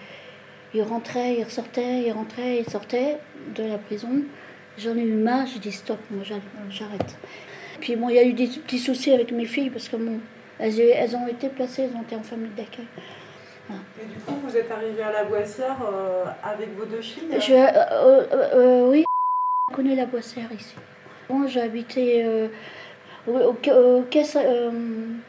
il 0.78 0.84
rentrait, 0.84 1.38
il 1.40 1.44
ressortait, 1.44 2.04
il 2.04 2.12
rentrait, 2.12 2.60
il 2.60 2.70
sortait 2.70 3.18
de 3.56 3.64
la 3.64 3.78
prison. 3.80 4.10
J'en 4.78 4.96
ai 4.96 5.02
eu 5.02 5.14
marre, 5.14 5.48
j'ai 5.48 5.60
dit 5.60 5.72
stop, 5.72 5.98
moi 6.12 6.24
j'arrête. 6.70 7.18
Puis 7.80 7.96
bon, 7.96 8.10
il 8.10 8.16
y 8.16 8.20
a 8.20 8.24
eu 8.24 8.34
des 8.34 8.48
petits 8.48 8.78
soucis 8.78 9.12
avec 9.12 9.32
mes 9.32 9.46
filles 9.46 9.72
parce 9.72 9.90
que 9.90 9.96
bon, 9.96 10.20
elles, 10.60 10.80
elles 10.80 11.16
ont 11.16 11.28
été 11.28 11.50
placées, 11.50 11.84
elles 11.84 11.98
ont 11.98 12.04
été 12.04 12.16
en 12.16 12.22
famille 12.22 12.52
d'accueil. 12.56 12.86
Et 13.70 14.06
du 14.06 14.20
coup, 14.20 14.36
vous 14.44 14.56
êtes 14.56 14.72
arrivée 14.72 15.02
à 15.02 15.12
la 15.12 15.24
Boissière 15.24 15.78
euh, 15.82 16.26
avec 16.44 16.78
vos 16.78 16.86
deux 16.86 17.02
filles 17.02 17.28
je, 17.40 17.54
euh, 17.54 18.24
euh, 18.32 18.90
Oui, 18.90 19.04
je 19.70 19.76
connais 19.76 19.96
la 19.96 20.06
Boissière 20.06 20.52
ici. 20.54 20.76
Bon, 21.28 21.48
j'ai 21.48 21.62
habité 21.62 22.50
au, 23.28 23.34
au, 23.34 24.04
quai 24.10 24.24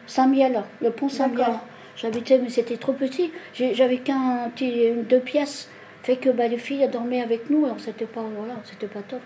Saint-Miel, 0.07 0.63
le 0.81 0.91
pont 0.91 1.09
Saint-Miel. 1.09 1.55
J'habitais, 2.01 2.39
mais 2.39 2.49
c'était 2.49 2.77
trop 2.77 2.93
petit. 2.93 3.33
J'avais 3.55 3.99
qu'un 3.99 4.51
petit, 4.55 4.93
deux 5.09 5.21
pièces. 5.21 5.69
Fait 6.03 6.17
que 6.17 6.31
bah, 6.31 6.47
les 6.47 6.59
filles 6.59 6.89
dormaient 6.91 7.23
avec 7.23 7.51
nous, 7.51 7.65
alors 7.65 7.81
c'était 7.81 8.07
pas, 8.07 8.25
voilà, 8.37 8.55
c'était 8.65 8.87
pas 8.87 9.01
top. 9.01 9.21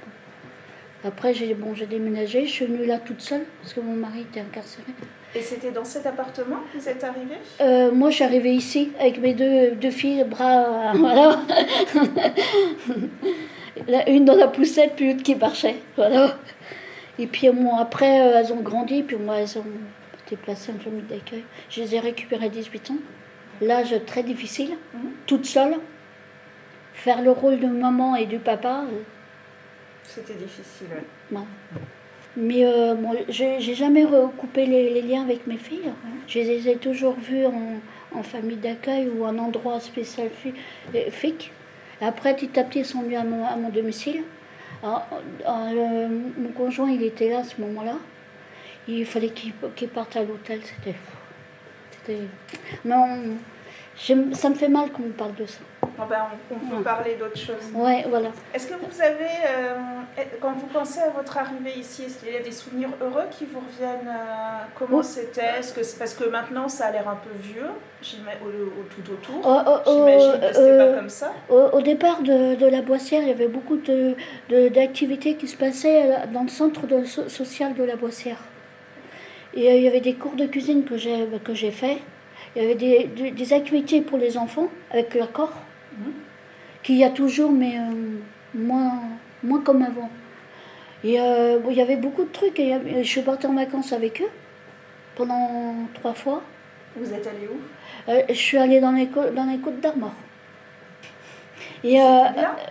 Après, 1.04 1.34
j'ai 1.34 1.52
bon, 1.54 1.74
déménagé, 1.88 2.46
je 2.46 2.50
suis 2.50 2.64
venue 2.64 2.86
là 2.86 2.98
toute 2.98 3.20
seule, 3.20 3.42
parce 3.60 3.74
que 3.74 3.80
mon 3.80 3.94
mari 3.94 4.20
était 4.20 4.40
incarcéré. 4.40 4.86
Et 5.34 5.40
c'était 5.40 5.70
dans 5.70 5.84
cet 5.84 6.06
appartement 6.06 6.58
que 6.72 6.78
vous 6.78 6.88
êtes 6.88 7.02
arrivée? 7.02 7.36
Euh, 7.60 7.90
Moi, 7.90 8.10
je 8.10 8.16
suis 8.16 8.24
arrivée 8.24 8.52
ici, 8.52 8.92
avec 9.00 9.20
mes 9.20 9.34
deux, 9.34 9.72
deux 9.72 9.90
filles, 9.90 10.24
bras, 10.24 10.92
voilà. 10.94 11.40
une 14.06 14.24
dans 14.24 14.36
la 14.36 14.48
poussette, 14.48 14.92
puis 14.96 15.10
une 15.10 15.22
qui 15.22 15.34
marchait, 15.34 15.76
voilà. 15.96 16.38
Et 17.18 17.26
puis, 17.26 17.48
bon, 17.50 17.76
après, 17.76 18.20
euh, 18.20 18.40
elles 18.40 18.52
ont 18.52 18.60
grandi, 18.60 19.02
puis 19.02 19.16
moi, 19.16 19.36
elles 19.40 19.58
ont 19.58 19.64
placée 20.36 20.72
en 20.72 20.78
famille 20.78 21.02
d'accueil. 21.02 21.44
Je 21.70 21.80
les 21.82 21.94
ai 21.94 22.00
récupérées 22.00 22.46
à 22.46 22.48
18 22.48 22.90
ans. 22.90 22.96
L'âge 23.60 23.94
très 24.06 24.22
difficile, 24.22 24.70
mhm. 24.94 25.10
toute 25.26 25.46
seule. 25.46 25.76
Faire 26.94 27.22
le 27.22 27.30
rôle 27.30 27.58
de 27.58 27.66
maman 27.66 28.16
et 28.16 28.26
du 28.26 28.38
papa. 28.38 28.84
Euh, 28.90 29.00
C'était 30.02 30.34
difficile, 30.34 30.88
Mais 32.36 32.66
euh, 32.66 32.94
bon, 32.94 33.16
j'ai 33.28 33.60
jamais 33.60 34.04
recoupé 34.04 34.66
les, 34.66 35.00
liens 35.02 35.22
avec 35.22 35.46
mes 35.46 35.56
filles. 35.56 35.90
Je 36.26 36.40
les 36.40 36.68
ai 36.68 36.76
toujours 36.76 37.14
vues 37.14 37.46
en, 37.46 38.22
famille 38.22 38.56
d'accueil 38.56 39.08
ou 39.08 39.24
en 39.24 39.38
endroit 39.38 39.80
spécial 39.80 40.28
FIC. 41.10 41.50
Après, 42.00 42.34
petit 42.34 42.58
à 42.58 42.64
petit, 42.64 42.80
ils 42.80 42.84
sont 42.84 43.02
venus 43.02 43.18
à 43.18 43.24
mon, 43.24 43.46
à 43.46 43.56
mon 43.56 43.70
domicile. 43.70 44.22
Euh, 44.84 46.08
mon 46.36 46.48
conjoint, 46.48 46.90
il 46.90 47.02
était 47.02 47.30
là 47.30 47.38
à 47.38 47.44
ce 47.44 47.60
moment-là. 47.60 47.94
Il 48.88 49.06
fallait 49.06 49.30
qu'il 49.30 49.52
qu 49.76 49.86
parte 49.86 50.16
à 50.16 50.22
l'hôtel, 50.22 50.60
c'était 50.62 50.94
fou. 50.94 51.16
Non, 52.84 53.36
ça 53.96 54.48
me 54.48 54.54
fait 54.54 54.68
mal 54.68 54.90
qu'on 54.90 55.02
me 55.02 55.12
parle 55.12 55.34
de 55.34 55.46
ça. 55.46 55.60
ben, 55.80 56.26
on, 56.50 56.76
peut 56.76 56.82
parler 56.82 57.14
d'autre 57.14 57.36
chose. 57.36 57.70
Ouais, 57.74 58.04
voilà. 58.08 58.30
Est-ce 58.52 58.66
que 58.66 58.74
vous 58.74 59.00
avez, 59.00 59.30
euh, 59.46 59.74
quand 60.40 60.52
vous 60.52 60.66
pensez 60.66 61.00
à 61.00 61.10
votre 61.10 61.36
arrivée 61.36 61.78
ici, 61.78 62.04
est-ce 62.04 62.18
qu'il 62.18 62.32
y 62.32 62.36
a 62.36 62.42
des 62.42 62.50
souvenirs 62.50 62.88
heureux 63.00 63.26
qui 63.30 63.44
vous 63.44 63.60
reviennent 63.60 64.08
euh, 64.08 64.64
Comment 64.76 65.02
c'était? 65.02 65.58
Est-ce 65.60 65.72
que 65.72 65.82
c'est 65.82 65.98
parce 65.98 66.14
que 66.14 66.24
maintenant 66.24 66.68
ça 66.68 66.86
a 66.86 66.92
l'air 66.92 67.08
un 67.08 67.16
peu 67.16 67.30
vieux, 67.40 67.68
au, 68.42 68.46
au, 68.46 68.84
tout 68.90 69.12
autour 69.12 69.40
oh, 69.44 69.60
oh, 69.66 69.78
oh, 69.86 70.06
J'imagine 70.06 70.40
que 70.40 70.46
c'était 70.46 70.78
pas 70.78 70.84
euh, 70.84 70.96
comme 70.96 71.08
ça. 71.08 71.32
Au, 71.48 71.82
départ 71.82 72.22
de, 72.22 72.56
de, 72.56 72.66
la 72.66 72.82
Boissière, 72.82 73.22
il 73.22 73.28
y 73.28 73.32
avait 73.32 73.48
beaucoup 73.48 73.78
d'activités 74.48 75.34
de, 75.34 75.38
qui 75.38 75.46
se 75.46 75.56
passaient 75.56 76.26
dans 76.32 76.42
le 76.42 76.48
centre 76.48 76.86
de, 76.86 77.04
social 77.04 77.74
de 77.74 77.84
la 77.84 77.96
Boissière. 77.96 78.38
Et 79.54 79.70
euh, 79.70 79.76
il 79.76 79.82
y 79.82 79.88
avait 79.88 80.00
des 80.00 80.14
cours 80.14 80.34
de 80.34 80.46
cuisine 80.46 80.84
que 80.84 80.96
j'ai, 80.96 81.26
que 81.44 81.54
j'ai 81.54 81.70
fait. 81.70 81.98
Il 82.54 82.62
y 82.62 82.64
avait 82.64 82.74
des, 82.74 83.30
des, 83.30 83.52
activités 83.52 84.00
pour 84.00 84.18
les 84.18 84.36
enfants 84.36 84.68
avec 84.90 85.14
leur 85.14 85.32
corps, 85.32 85.54
mhm. 85.98 86.12
qu'il 86.82 86.96
y 86.96 87.04
a 87.04 87.10
toujours, 87.10 87.50
mais 87.50 87.78
euh, 87.78 88.18
moins, 88.54 89.00
moins 89.42 89.60
comme 89.60 89.82
avant. 89.82 90.10
Et 91.04 91.20
euh, 91.20 91.58
il 91.68 91.76
y 91.76 91.82
avait 91.82 91.96
beaucoup 91.96 92.24
de 92.24 92.32
trucs. 92.32 92.58
Et, 92.60 92.76
je 93.02 93.08
suis 93.08 93.22
partie 93.22 93.46
en 93.46 93.54
vacances 93.54 93.92
avec 93.92 94.20
eux 94.20 94.30
pendant 95.16 95.74
trois 95.94 96.14
fois. 96.14 96.42
Vous 96.96 97.12
êtes 97.12 97.26
allée 97.26 97.48
où? 97.48 98.12
Je 98.28 98.34
suis 98.34 98.58
allée 98.58 98.80
dans 98.80 98.92
les, 98.92 99.06
dans 99.06 99.44
les 99.50 99.58
côtes 99.58 99.80
d'Armor. 99.80 100.12
Et 101.84 102.00
euh, 102.00 102.22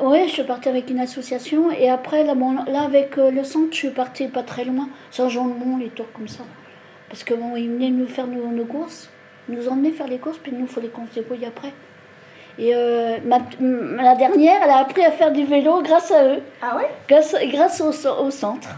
ouais, 0.04 0.28
je 0.28 0.34
suis 0.34 0.44
partie 0.44 0.70
avec 0.70 0.90
une 0.90 1.00
association 1.00 1.70
et 1.72 1.90
après 1.90 2.24
là, 2.24 2.34
bon, 2.34 2.54
là 2.68 2.84
avec 2.84 3.18
le 3.18 3.44
centre, 3.44 3.72
je 3.72 3.78
suis 3.78 3.90
partie 3.90 4.28
pas 4.28 4.44
très 4.44 4.64
loin, 4.64 4.88
Saint-Jean-de-Mont, 5.12 5.78
les 5.78 5.90
tours 5.90 6.12
comme 6.14 6.30
ça. 6.30 6.44
Parce 7.12 7.26
que 7.26 7.34
bon, 7.34 7.58
ils 7.58 7.70
venaient 7.70 7.90
nous 7.90 8.08
faire 8.08 8.26
nos, 8.26 8.64
courses, 8.64 9.10
nous 9.50 9.68
emmener 9.68 9.92
faire 9.92 10.08
les 10.08 10.18
courses, 10.18 10.38
puis 10.38 10.54
nous, 10.54 10.62
il 10.62 10.68
fallait 10.68 10.88
qu'on 10.88 11.06
se 11.08 11.16
débrouille 11.16 11.46
après. 11.46 11.74
Et 12.58 12.74
euh, 12.74 13.18
la 13.98 14.16
dernière, 14.16 14.62
elle 14.64 14.70
a 14.70 14.78
appris 14.78 15.04
à 15.04 15.12
faire 15.12 15.34
du 15.34 15.44
vélo 15.44 15.82
grâce 15.82 16.10
à 16.12 16.26
eux. 16.26 16.42
Ah 16.62 16.78
ouais? 16.78 16.90
Grâce, 17.10 17.36
grâce 17.50 17.82
au, 17.82 18.32
centre. 18.32 18.70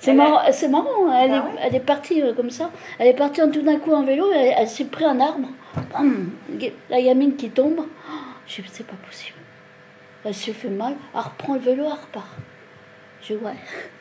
C'est 0.00 0.12
marrant, 0.12 0.40
c'est 0.52 0.68
marrant, 0.68 1.10
elle, 1.10 1.32
ah 1.32 1.48
est, 1.62 1.66
elle 1.66 1.74
est 1.76 1.80
partie 1.80 2.22
euh, 2.22 2.34
comme 2.34 2.50
ça. 2.50 2.70
Elle 2.98 3.08
est 3.08 3.14
partie 3.16 3.40
tout 3.50 3.62
d'un 3.62 3.78
coup 3.78 3.92
en 3.92 4.02
vélo, 4.02 4.30
elle, 4.30 4.52
elle 4.58 4.68
s'est 4.68 4.84
pris 4.84 5.06
un 5.06 5.18
arbre. 5.18 5.48
La 6.90 7.02
gamine 7.02 7.36
qui 7.36 7.48
tombe. 7.48 7.86
Je 8.46 8.56
sais 8.56 8.62
c'est 8.70 8.86
pas 8.86 8.96
possible. 9.06 9.38
Elle 10.26 10.34
se 10.34 10.50
fait 10.50 10.68
mal, 10.68 10.94
elle 11.14 11.20
reprend 11.20 11.54
le 11.54 11.60
vélo, 11.60 11.84
elle 11.86 11.92
repart. 11.92 12.26
Je 13.20 13.34
ouais, 13.34 13.52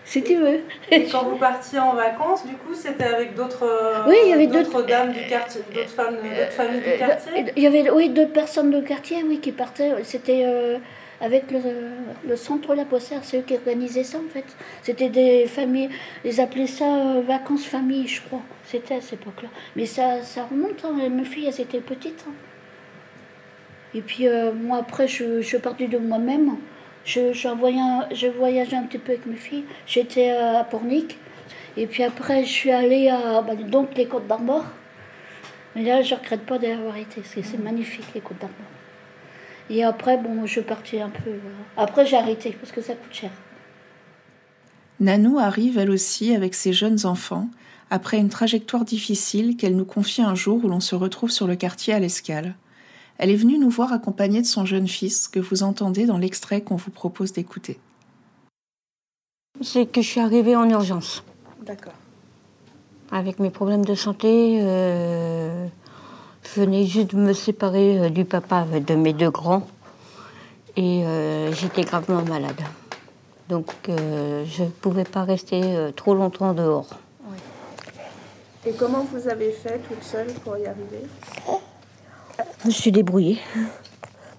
si 0.05 0.23
tu 0.23 0.35
veux. 0.35 0.59
Et 0.91 1.05
quand 1.05 1.23
vous 1.23 1.37
partiez 1.37 1.79
en 1.79 1.95
vacances, 1.95 2.45
du 2.45 2.53
coup, 2.53 2.73
c'était 2.73 3.03
avec 3.03 3.35
d'autres 3.35 4.05
oui, 4.07 4.15
il 4.23 4.29
y 4.29 4.33
avait 4.33 4.47
d'autres 4.47 4.83
dames 4.83 5.11
du 5.11 5.25
quartier, 5.27 5.61
d'autres 5.73 5.89
femmes, 5.89 6.15
d'autres 6.15 6.51
familles 6.51 6.81
du 6.81 6.97
quartier? 6.97 7.45
Il 7.55 7.63
y 7.63 7.67
avait 7.67 7.89
oui, 7.89 8.09
deux 8.09 8.27
personnes 8.27 8.69
du 8.71 8.85
quartier 8.85 9.23
oui, 9.27 9.39
qui 9.39 9.51
partaient. 9.51 9.91
C'était 10.03 10.43
euh, 10.45 10.77
avec 11.19 11.49
le, 11.51 11.59
le, 12.27 12.35
centre 12.35 12.75
La 12.75 12.85
Poissère, 12.85 13.19
c'est 13.23 13.39
eux 13.39 13.43
qui 13.45 13.55
organisaient 13.55 14.03
ça 14.03 14.19
en 14.19 14.29
fait. 14.31 14.45
C'était 14.83 15.09
des 15.09 15.47
familles, 15.47 15.89
ils 16.23 16.39
appelaient 16.39 16.67
ça 16.67 16.85
euh, 16.85 17.21
vacances 17.21 17.65
famille, 17.65 18.07
je 18.07 18.21
crois. 18.21 18.41
C'était 18.65 18.95
à 18.95 19.01
cette 19.01 19.21
époque-là. 19.21 19.49
Mais 19.75 19.85
ça, 19.85 20.21
ça 20.21 20.45
remonte, 20.49 20.85
hein. 20.85 21.09
mes 21.09 21.25
filles, 21.25 21.47
elles 21.47 21.61
étaient 21.61 21.79
petites. 21.79 22.23
Hein. 22.27 22.33
Et 23.95 24.01
puis 24.01 24.27
euh, 24.27 24.51
moi, 24.53 24.77
après, 24.79 25.07
je, 25.07 25.41
je 25.41 25.47
suis 25.47 25.59
partie 25.59 25.87
de 25.87 25.97
moi-même. 25.97 26.57
Je, 27.07 27.31
je, 27.31 28.27
voyageais 28.27 28.75
un 28.75 28.83
petit 28.83 28.97
peu 28.97 29.13
avec 29.13 29.25
mes 29.25 29.37
filles. 29.37 29.63
J'étais 29.85 30.31
à 30.31 30.65
Pornic. 30.65 31.17
Et 31.77 31.87
puis 31.87 32.03
après, 32.03 32.43
je 32.43 32.51
suis 32.51 32.71
allée 32.71 33.07
à 33.07 33.41
bah, 33.41 33.55
donc 33.55 33.95
les 33.95 34.07
Côtes 34.07 34.27
d'Armor. 34.27 34.65
Mais 35.73 35.83
là, 35.83 36.01
je 36.01 36.13
ne 36.13 36.19
regrette 36.19 36.45
pas 36.45 36.57
d'avoir 36.57 36.97
été, 36.97 37.21
parce 37.21 37.33
que 37.33 37.41
c'est 37.43 37.63
magnifique, 37.63 38.05
les 38.13 38.19
Côtes 38.19 38.39
d'Armor. 38.39 38.57
Et 39.69 39.85
après, 39.85 40.17
bon, 40.17 40.45
je 40.45 40.59
partie 40.59 40.99
un 40.99 41.09
peu. 41.09 41.31
Après, 41.77 42.05
j'ai 42.05 42.17
arrêté, 42.17 42.51
parce 42.59 42.73
que 42.73 42.81
ça 42.81 42.93
coûte 42.93 43.13
cher. 43.13 43.31
Nanou 44.99 45.39
arrive, 45.39 45.77
elle 45.77 45.91
aussi, 45.91 46.35
avec 46.35 46.55
ses 46.55 46.73
jeunes 46.73 47.05
enfants, 47.05 47.47
après 47.89 48.17
une 48.17 48.29
trajectoire 48.29 48.83
difficile 48.83 49.55
qu'elle 49.55 49.77
nous 49.77 49.85
confie 49.85 50.23
un 50.23 50.35
jour 50.35 50.65
où 50.65 50.67
l'on 50.67 50.81
se 50.81 50.95
retrouve 50.95 51.31
sur 51.31 51.47
le 51.47 51.55
quartier 51.55 51.93
à 51.93 51.99
l'Escale. 51.99 52.55
Elle 53.17 53.31
est 53.31 53.35
venue 53.35 53.57
nous 53.57 53.69
voir 53.69 53.93
accompagnée 53.93 54.41
de 54.41 54.47
son 54.47 54.65
jeune 54.65 54.87
fils 54.87 55.27
que 55.27 55.39
vous 55.39 55.63
entendez 55.63 56.05
dans 56.05 56.17
l'extrait 56.17 56.61
qu'on 56.61 56.75
vous 56.75 56.91
propose 56.91 57.33
d'écouter. 57.33 57.79
C'est 59.61 59.87
que 59.87 60.01
je 60.01 60.07
suis 60.07 60.19
arrivée 60.19 60.55
en 60.55 60.69
urgence. 60.69 61.23
D'accord. 61.65 61.93
Avec 63.11 63.39
mes 63.39 63.49
problèmes 63.49 63.85
de 63.85 63.95
santé, 63.95 64.59
euh, 64.61 65.67
je 66.43 66.61
venais 66.61 66.85
juste 66.85 67.11
de 67.11 67.17
me 67.17 67.33
séparer 67.33 67.99
euh, 67.99 68.09
du 68.09 68.25
papa 68.25 68.65
de 68.65 68.95
mes 68.95 69.13
deux 69.13 69.31
grands 69.31 69.65
et 70.75 71.03
euh, 71.05 71.51
j'étais 71.53 71.83
gravement 71.83 72.21
malade. 72.23 72.61
Donc 73.49 73.71
je 73.87 74.63
ne 74.63 74.69
pouvais 74.69 75.05
pas 75.05 75.23
rester 75.23 75.61
trop 75.95 76.13
longtemps 76.13 76.53
dehors. 76.53 76.89
Et 78.65 78.73
comment 78.73 79.07
vous 79.09 79.29
avez 79.29 79.51
fait 79.51 79.79
toute 79.87 80.03
seule 80.03 80.27
pour 80.43 80.57
y 80.57 80.65
arriver? 80.65 81.03
Je 82.61 82.67
me 82.67 82.71
suis 82.71 82.91
débrouillée. 82.91 83.39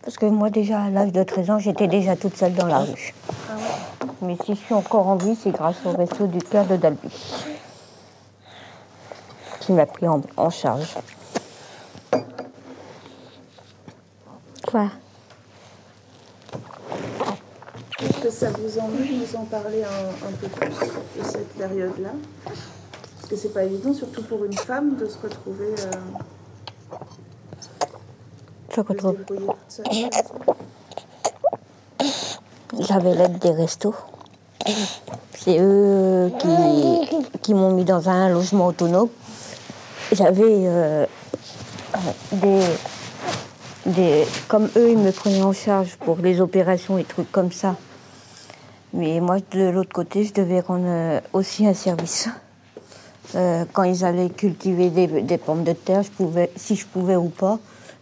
Parce 0.02 0.16
que 0.16 0.26
moi, 0.26 0.50
déjà, 0.50 0.82
à 0.82 0.90
l'âge 0.90 1.12
de 1.12 1.22
13 1.22 1.50
ans, 1.50 1.58
j'étais 1.58 1.86
déjà 1.86 2.16
toute 2.16 2.36
seule 2.36 2.54
dans 2.54 2.66
la 2.66 2.78
rue. 2.78 3.14
Ah 3.50 3.56
Mais 4.22 4.36
si 4.44 4.54
je 4.54 4.58
suis 4.60 4.74
encore 4.74 5.06
en 5.08 5.16
vie, 5.16 5.34
c'est 5.34 5.50
grâce 5.50 5.76
au 5.84 5.92
resto 5.92 6.26
du 6.26 6.38
cœur 6.38 6.64
de 6.66 6.76
Dalby. 6.76 7.10
qui 9.60 9.72
m'a 9.72 9.86
pris 9.86 10.08
en, 10.08 10.22
en 10.36 10.50
charge. 10.50 10.96
Quoi? 14.66 14.90
Est-ce 18.00 18.20
que 18.22 18.30
ça 18.30 18.50
vous 18.50 18.78
ennuie 18.78 19.08
de 19.08 19.24
nous 19.26 19.36
en 19.36 19.44
parler 19.44 19.82
un, 19.82 20.28
un 20.28 20.32
peu 20.32 20.48
plus 20.48 20.70
de 20.70 21.24
cette 21.24 21.52
période-là? 21.54 22.10
Parce 22.44 23.28
que 23.28 23.36
c'est 23.36 23.52
pas 23.52 23.64
évident, 23.64 23.92
surtout 23.92 24.22
pour 24.22 24.44
une 24.44 24.54
femme, 24.54 24.96
de 24.96 25.06
se 25.06 25.18
retrouver. 25.18 25.74
Euh, 25.78 26.94
J'avais 32.80 33.14
l'aide 33.14 33.38
des 33.38 33.50
restos. 33.50 33.94
C'est 35.36 35.58
eux 35.58 36.30
qui, 36.38 36.48
qui 37.42 37.54
m'ont 37.54 37.72
mis 37.72 37.84
dans 37.84 38.08
un 38.08 38.28
logement 38.28 38.66
autonome. 38.66 39.08
J'avais 40.12 40.42
euh, 40.44 41.06
des, 42.32 42.60
des. 43.86 44.26
Comme 44.48 44.68
eux, 44.76 44.90
ils 44.90 44.98
me 44.98 45.10
prenaient 45.12 45.42
en 45.42 45.52
charge 45.52 45.96
pour 45.96 46.18
les 46.18 46.40
opérations 46.40 46.98
et 46.98 47.04
trucs 47.04 47.30
comme 47.32 47.52
ça. 47.52 47.76
Mais 48.92 49.20
moi, 49.20 49.38
de 49.52 49.68
l'autre 49.68 49.92
côté, 49.92 50.24
je 50.24 50.32
devais 50.32 50.60
rendre 50.60 50.86
euh, 50.86 51.20
aussi 51.32 51.66
un 51.66 51.74
service. 51.74 52.28
Euh, 53.34 53.64
quand 53.72 53.82
ils 53.82 54.04
allaient 54.04 54.30
cultiver 54.30 54.88
des, 54.88 55.06
des 55.06 55.38
pommes 55.38 55.64
de 55.64 55.72
terre, 55.72 56.02
je 56.02 56.10
pouvais, 56.10 56.50
si 56.56 56.76
je 56.76 56.86
pouvais 56.86 57.16
ou 57.16 57.28
pas, 57.28 57.58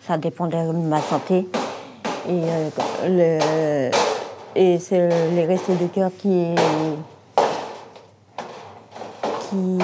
ça 0.06 0.16
dépendait 0.18 0.64
de 0.66 0.72
ma 0.72 1.00
santé. 1.00 1.48
Et, 2.28 2.42
euh, 2.42 2.68
le- 3.08 3.90
et 4.54 4.78
c'est 4.78 5.08
les 5.34 5.44
restos 5.46 5.74
de 5.74 5.86
cœur 5.86 6.10
qui, 6.18 6.54
qui 9.50 9.78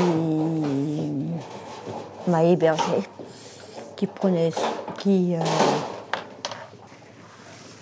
m'a 2.27 2.45
hébergé, 2.45 2.83
qui 3.97 4.07
prenait, 4.07 4.51
qui, 4.99 5.35
euh, 5.35 5.41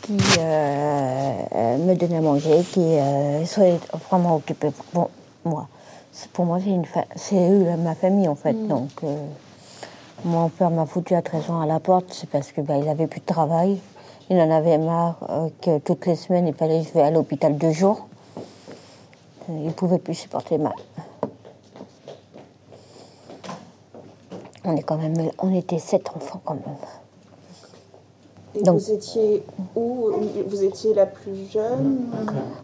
qui 0.02 0.16
euh, 0.38 1.76
me 1.78 1.94
donnait 1.94 2.16
à 2.18 2.20
manger, 2.20 2.62
qui 2.72 2.96
soient 3.46 3.64
vraiment 4.10 4.36
occupé 4.36 4.70
pour 4.92 5.10
moi. 5.44 5.66
C'est- 6.12 6.28
Pour 6.32 6.44
moi, 6.44 6.58
c'est 6.62 6.70
une 6.70 6.84
fa- 6.84 7.04
c'est 7.16 7.36
eux, 7.50 7.64
ma 7.78 7.94
famille 7.94 8.28
en 8.28 8.34
fait. 8.34 8.52
Donc, 8.68 8.90
euh, 9.04 9.16
mon 10.24 10.48
père 10.48 10.70
m'a 10.70 10.86
foutu 10.86 11.14
à 11.14 11.22
13 11.22 11.50
ans 11.50 11.60
à 11.60 11.66
la 11.66 11.80
porte, 11.80 12.06
c'est 12.10 12.28
parce 12.28 12.52
que 12.52 12.60
bah, 12.60 12.76
il 12.76 12.88
avait 12.88 13.06
plus 13.06 13.20
de 13.20 13.26
travail. 13.26 13.78
Il 14.28 14.38
en 14.38 14.50
avait 14.50 14.78
marre 14.78 15.16
euh, 15.28 15.48
que 15.60 15.78
toutes 15.78 16.06
les 16.06 16.14
semaines, 16.14 16.46
il 16.46 16.54
fallait 16.54 16.82
que 16.82 16.88
je 16.88 16.92
vais 16.92 17.02
à 17.02 17.10
l'hôpital 17.10 17.56
deux 17.56 17.72
jours. 17.72 18.06
Euh, 19.48 19.62
Il 19.64 19.72
pouvait 19.72 19.98
plus 19.98 20.14
supporter 20.14 20.58
ma. 20.58 20.72
On 24.64 24.76
est 24.76 24.82
quand 24.82 24.98
même, 24.98 25.14
on 25.38 25.54
était 25.54 25.78
sept 25.78 26.08
enfants 26.14 26.40
quand 26.44 26.54
même. 26.54 26.76
Et 28.54 28.62
Donc- 28.62 28.78
vous 28.78 28.90
étiez 28.92 29.42
où? 29.74 30.10
Vous 30.46 30.64
étiez 30.64 30.92
la 30.94 31.06
plus 31.06 31.50
jeune? 31.50 32.06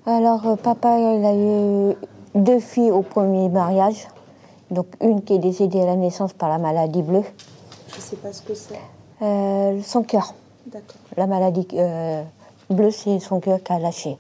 Alors, 0.05 0.47
euh, 0.47 0.57
papa, 0.57 0.99
il 0.99 1.25
a 1.25 1.35
eu 1.35 1.97
deux 2.35 2.61
filles 2.61 2.91
au 2.91 3.03
premier 3.03 3.49
mariage. 3.49 4.07
Donc, 4.71 4.87
une 5.01 5.23
qui 5.23 5.35
est 5.35 5.39
décédée 5.39 5.81
à 5.83 5.87
la 5.87 5.97
naissance 5.97 6.33
par 6.33 6.49
la 6.49 6.59
maladie 6.59 7.03
bleue, 7.03 7.23
Je 7.95 8.01
sais 8.01 8.17
pas 8.17 8.33
ce 8.33 8.43
que 8.43 8.55
c'est. 8.55 8.81
euh, 9.23 9.81
son 9.83 10.03
cœur. 10.03 10.35
D'accord. 10.67 10.97
La 11.17 11.27
maladie 11.27 11.67
euh, 11.75 12.23
bleue, 12.69 12.91
c'est 12.91 13.19
son 13.21 13.39
cœur 13.41 13.63
qui 13.63 13.73
a 13.73 13.79
lâché. 13.79 14.19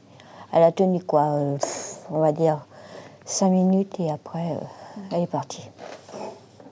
Elle 0.52 0.62
a 0.62 0.70
tenu 0.72 1.02
quoi 1.02 1.22
euh, 1.24 1.56
On 2.10 2.20
va 2.20 2.30
dire 2.32 2.64
cinq 3.24 3.50
minutes 3.50 3.98
et 3.98 4.10
après, 4.10 4.56
elle 5.10 5.22
est 5.22 5.26
partie. 5.26 5.68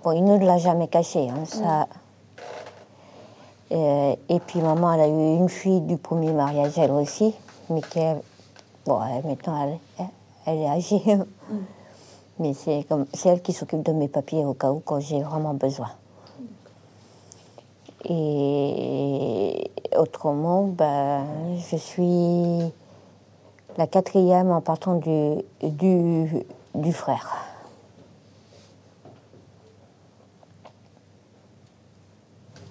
Bon, 0.04 0.12
il 0.12 0.24
ne 0.24 0.38
l'a 0.38 0.58
jamais 0.58 0.86
caché. 0.88 1.28
hein, 1.28 1.44
ça. 1.44 1.86
Et 3.70 4.40
puis 4.46 4.60
maman, 4.60 4.92
elle 4.92 5.00
a 5.00 5.08
eu 5.08 5.36
une 5.36 5.48
fille 5.48 5.80
du 5.80 5.96
premier 5.96 6.32
mariage, 6.32 6.78
elle 6.78 6.92
aussi, 6.92 7.34
mais 7.70 7.80
qui 7.82 7.98
est- 7.98 8.20
bon, 8.86 8.98
maintenant, 9.24 9.64
elle, 9.64 9.78
elle- 9.98 10.06
elle 10.46 10.58
est 10.58 10.68
âgée. 10.68 11.02
Mais 12.38 12.52
c'est 12.54 12.84
comme 12.88 13.06
c'est 13.14 13.28
elle 13.28 13.42
qui 13.42 13.52
s'occupe 13.52 13.82
de 13.82 13.92
mes 13.92 14.08
papiers 14.08 14.44
au 14.44 14.54
cas 14.54 14.72
où 14.72 14.80
quand 14.84 15.00
j'ai 15.00 15.22
vraiment 15.22 15.54
besoin. 15.54 15.90
Et 18.06 19.70
autrement, 19.96 20.64
ben, 20.64 21.24
je 21.70 21.76
suis 21.76 22.72
la 23.78 23.86
quatrième 23.86 24.50
en 24.50 24.60
partant 24.60 24.96
du, 24.96 25.36
du, 25.62 26.44
du 26.74 26.92
frère. 26.92 27.46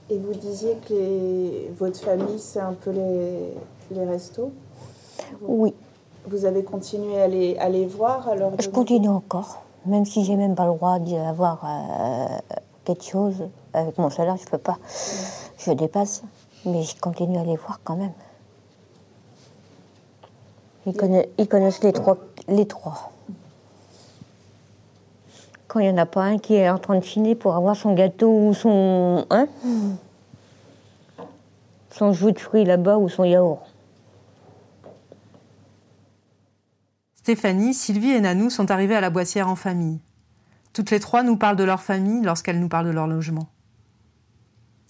Et 0.09 0.17
vous 0.17 0.33
disiez 0.33 0.75
que 0.87 0.93
les- 0.93 1.71
votre 1.79 1.99
famille, 1.99 2.37
c'est 2.37 2.59
un 2.59 2.73
peu 2.73 2.91
les, 2.91 3.53
les 3.91 4.05
restos? 4.05 4.51
Oui, 5.41 5.73
Vous 6.27 6.45
avez 6.45 6.63
continué 6.63 7.21
à 7.21 7.27
les, 7.27 7.57
à 7.57 7.69
les 7.69 7.85
voir 7.85 8.27
alors 8.29 8.51
je 8.59 8.69
continue 8.69 9.09
encore, 9.09 9.61
même 9.85 10.05
si 10.05 10.23
j'ai 10.23 10.35
même 10.35 10.55
pas 10.55 10.65
le 10.65 10.73
droit 10.73 10.97
d'avoir 10.99 11.59
euh, 11.65 12.37
quelque 12.85 13.03
chose 13.03 13.47
avec 13.73 13.97
mon 13.97 14.09
salaire, 14.09 14.37
je 14.37 14.45
peux 14.49 14.57
pas. 14.57 14.77
Je 15.57 15.71
dépasse, 15.71 16.23
mais 16.65 16.83
je 16.83 16.97
continue 16.99 17.37
à 17.37 17.43
les 17.43 17.57
voir 17.57 17.79
quand 17.83 17.95
même. 17.97 18.13
Ils, 20.85 20.93
conna- 20.93 21.25
ils 21.37 21.47
connaissent 21.47 21.83
les 21.83 21.93
trois, 21.93 22.17
les 22.47 22.65
trois. 22.65 23.11
Quand 25.67 25.79
il 25.79 25.87
n'y 25.87 25.93
en 25.93 25.97
a 25.97 26.05
pas 26.05 26.23
un 26.23 26.37
qui 26.37 26.55
est 26.55 26.69
en 26.69 26.77
train 26.77 26.95
de 26.97 27.03
chiner 27.03 27.35
pour 27.35 27.55
avoir 27.55 27.75
son 27.75 27.93
gâteau 27.93 28.29
ou 28.29 28.53
son. 28.53 29.25
Hein? 29.29 29.47
Son 31.91 32.11
jus 32.13 32.31
de 32.31 32.39
fruits 32.39 32.63
là-bas 32.65 32.97
ou 32.97 33.09
son 33.09 33.23
yaourt. 33.23 33.61
Stéphanie, 37.23 37.73
Sylvie 37.73 38.09
et 38.09 38.19
Nanou 38.19 38.49
sont 38.49 38.69
arrivées 38.69 38.97
à 38.97 38.99
la 38.99 39.09
Boissière 39.09 39.47
en 39.47 39.55
famille. 39.55 40.01
Toutes 40.73 40.91
les 40.91 40.99
trois 40.99 41.23
nous 41.23 41.37
parlent 41.37 41.55
de 41.55 41.63
leur 41.63 41.81
famille 41.81 42.21
lorsqu'elles 42.21 42.59
nous 42.59 42.67
parlent 42.67 42.87
de 42.87 42.91
leur 42.91 43.07
logement. 43.07 43.47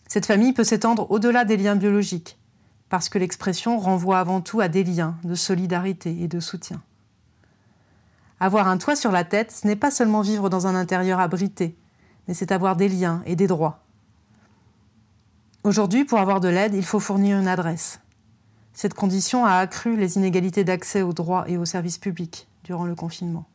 Cette 0.07 0.25
famille 0.25 0.51
peut 0.51 0.63
s'étendre 0.63 1.11
au-delà 1.11 1.45
des 1.45 1.57
liens 1.57 1.75
biologiques, 1.75 2.39
parce 2.89 3.07
que 3.07 3.19
l'expression 3.19 3.77
renvoie 3.77 4.17
avant 4.17 4.41
tout 4.41 4.61
à 4.61 4.67
des 4.67 4.83
liens 4.83 5.15
de 5.23 5.35
solidarité 5.35 6.23
et 6.23 6.27
de 6.27 6.39
soutien. 6.39 6.81
Avoir 8.39 8.67
un 8.67 8.79
toit 8.79 8.95
sur 8.95 9.11
la 9.11 9.25
tête, 9.25 9.51
ce 9.51 9.67
n'est 9.67 9.75
pas 9.75 9.91
seulement 9.91 10.21
vivre 10.21 10.49
dans 10.49 10.65
un 10.65 10.73
intérieur 10.73 11.19
abrité, 11.19 11.77
mais 12.27 12.33
c'est 12.33 12.51
avoir 12.51 12.75
des 12.75 12.89
liens 12.89 13.21
et 13.27 13.35
des 13.35 13.45
droits. 13.45 13.83
Aujourd'hui, 15.63 16.03
pour 16.03 16.17
avoir 16.17 16.39
de 16.39 16.49
l'aide, 16.49 16.73
il 16.73 16.83
faut 16.83 16.99
fournir 16.99 17.37
une 17.37 17.47
adresse. 17.47 17.99
Cette 18.73 18.95
condition 18.95 19.45
a 19.45 19.53
accru 19.53 19.95
les 19.95 20.17
inégalités 20.17 20.63
d'accès 20.63 21.03
aux 21.03 21.13
droits 21.13 21.45
et 21.47 21.57
aux 21.57 21.65
services 21.65 21.99
publics 21.99 22.47
durant 22.63 22.85
le 22.85 22.95
confinement. 22.95 23.45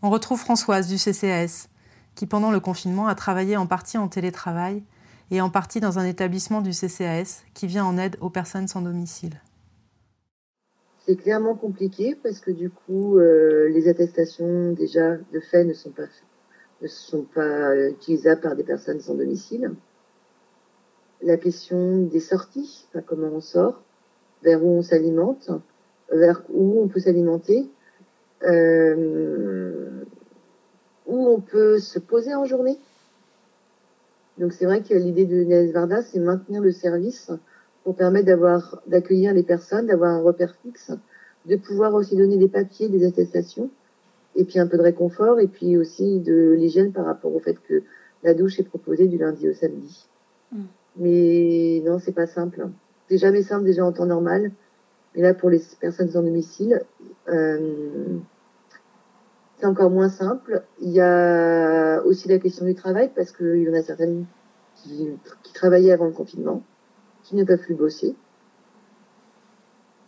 On 0.00 0.10
retrouve 0.10 0.38
Françoise 0.38 0.86
du 0.86 0.96
CCAS, 0.96 1.68
qui 2.14 2.26
pendant 2.26 2.52
le 2.52 2.60
confinement 2.60 3.08
a 3.08 3.16
travaillé 3.16 3.56
en 3.56 3.66
partie 3.66 3.98
en 3.98 4.06
télétravail 4.06 4.82
et 5.32 5.40
en 5.40 5.50
partie 5.50 5.80
dans 5.80 5.98
un 5.98 6.04
établissement 6.04 6.60
du 6.60 6.70
CCAS 6.70 7.42
qui 7.52 7.66
vient 7.66 7.84
en 7.84 7.98
aide 7.98 8.16
aux 8.20 8.30
personnes 8.30 8.68
sans 8.68 8.80
domicile. 8.80 9.40
C'est 11.04 11.16
clairement 11.16 11.56
compliqué 11.56 12.16
parce 12.22 12.38
que 12.38 12.50
du 12.50 12.70
coup, 12.70 13.18
euh, 13.18 13.68
les 13.70 13.88
attestations 13.88 14.72
déjà 14.72 15.16
de 15.16 15.40
fait 15.40 15.64
ne 15.64 15.72
sont 15.72 15.90
pas, 17.34 17.42
euh, 17.42 17.90
utilisables 17.90 18.40
par 18.40 18.54
des 18.54 18.62
personnes 18.62 19.00
sans 19.00 19.14
domicile. 19.14 19.74
La 21.22 21.36
question 21.36 22.02
des 22.02 22.20
sorties, 22.20 22.86
comment 23.06 23.28
on 23.28 23.40
sort, 23.40 23.82
vers 24.42 24.64
où 24.64 24.68
on 24.78 24.82
s'alimente, 24.82 25.50
vers 26.12 26.42
où 26.48 26.80
on 26.80 26.88
peut 26.88 27.00
s'alimenter, 27.00 27.68
euh, 28.44 30.04
où 31.06 31.26
on 31.28 31.40
peut 31.40 31.78
se 31.78 31.98
poser 31.98 32.34
en 32.34 32.44
journée. 32.44 32.78
Donc 34.38 34.52
c'est 34.52 34.66
vrai 34.66 34.82
que 34.82 34.94
l'idée 34.94 35.24
de 35.24 35.42
Nels 35.42 35.72
Varda, 35.72 36.02
c'est 36.02 36.20
maintenir 36.20 36.60
le 36.60 36.70
service 36.70 37.32
pour 37.82 37.96
permettre 37.96 38.26
d'avoir, 38.26 38.80
d'accueillir 38.86 39.32
les 39.32 39.42
personnes, 39.42 39.86
d'avoir 39.86 40.10
un 40.10 40.20
repère 40.20 40.54
fixe, 40.62 40.92
de 41.46 41.56
pouvoir 41.56 41.94
aussi 41.94 42.16
donner 42.16 42.36
des 42.36 42.48
papiers, 42.48 42.88
des 42.88 43.04
attestations, 43.04 43.70
et 44.36 44.44
puis 44.44 44.60
un 44.60 44.66
peu 44.68 44.76
de 44.76 44.82
réconfort, 44.82 45.40
et 45.40 45.48
puis 45.48 45.76
aussi 45.76 46.20
de 46.20 46.52
l'hygiène 46.52 46.92
par 46.92 47.06
rapport 47.06 47.34
au 47.34 47.40
fait 47.40 47.56
que 47.66 47.82
la 48.22 48.34
douche 48.34 48.60
est 48.60 48.64
proposée 48.64 49.08
du 49.08 49.18
lundi 49.18 49.48
au 49.48 49.54
samedi. 49.54 50.06
Mais 50.98 51.82
non, 51.84 51.98
c'est 51.98 52.12
pas 52.12 52.26
simple. 52.26 52.68
C'est 53.08 53.18
jamais 53.18 53.42
simple 53.42 53.64
déjà 53.64 53.84
en 53.84 53.92
temps 53.92 54.06
normal. 54.06 54.52
Mais 55.14 55.22
là, 55.22 55.34
pour 55.34 55.50
les 55.50 55.62
personnes 55.80 56.10
sans 56.10 56.22
domicile, 56.22 56.82
euh, 57.28 58.18
c'est 59.56 59.66
encore 59.66 59.90
moins 59.90 60.08
simple. 60.08 60.62
Il 60.80 60.90
y 60.90 61.00
a 61.00 62.02
aussi 62.04 62.28
la 62.28 62.38
question 62.38 62.66
du 62.66 62.74
travail, 62.74 63.10
parce 63.14 63.32
qu'il 63.32 63.62
y 63.62 63.70
en 63.70 63.74
a 63.74 63.82
certaines 63.82 64.26
qui, 64.74 65.08
qui 65.42 65.52
travaillaient 65.52 65.92
avant 65.92 66.06
le 66.06 66.12
confinement, 66.12 66.62
qui 67.22 67.36
ne 67.36 67.44
peuvent 67.44 67.60
plus 67.60 67.74
bosser 67.74 68.14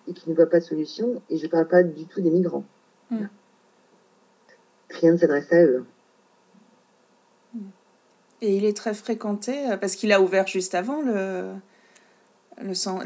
et 0.09 0.13
qui 0.13 0.29
ne 0.29 0.35
voient 0.35 0.51
pas 0.51 0.59
de 0.59 0.65
solution. 0.65 1.23
Et 1.31 1.39
je 1.39 1.47
ne 1.47 1.51
parle 1.51 1.69
pas 1.69 1.83
du 1.83 2.07
tout 2.07 2.21
des 2.21 2.31
migrants. 2.31 2.65
Mm. 3.11 3.27
Rien 4.91 5.13
ne 5.13 5.17
s'adresse 5.17 5.53
à 5.53 5.63
eux. 5.63 5.85
Et 8.43 8.57
il 8.57 8.65
est 8.65 8.77
très 8.77 8.95
fréquenté 8.95 9.71
euh, 9.71 9.77
parce 9.77 9.97
qu'il 9.97 10.13
a 10.13 10.21
ouvert 10.21 10.47
juste 10.47 10.75
avant 10.75 11.03
le 11.03 11.53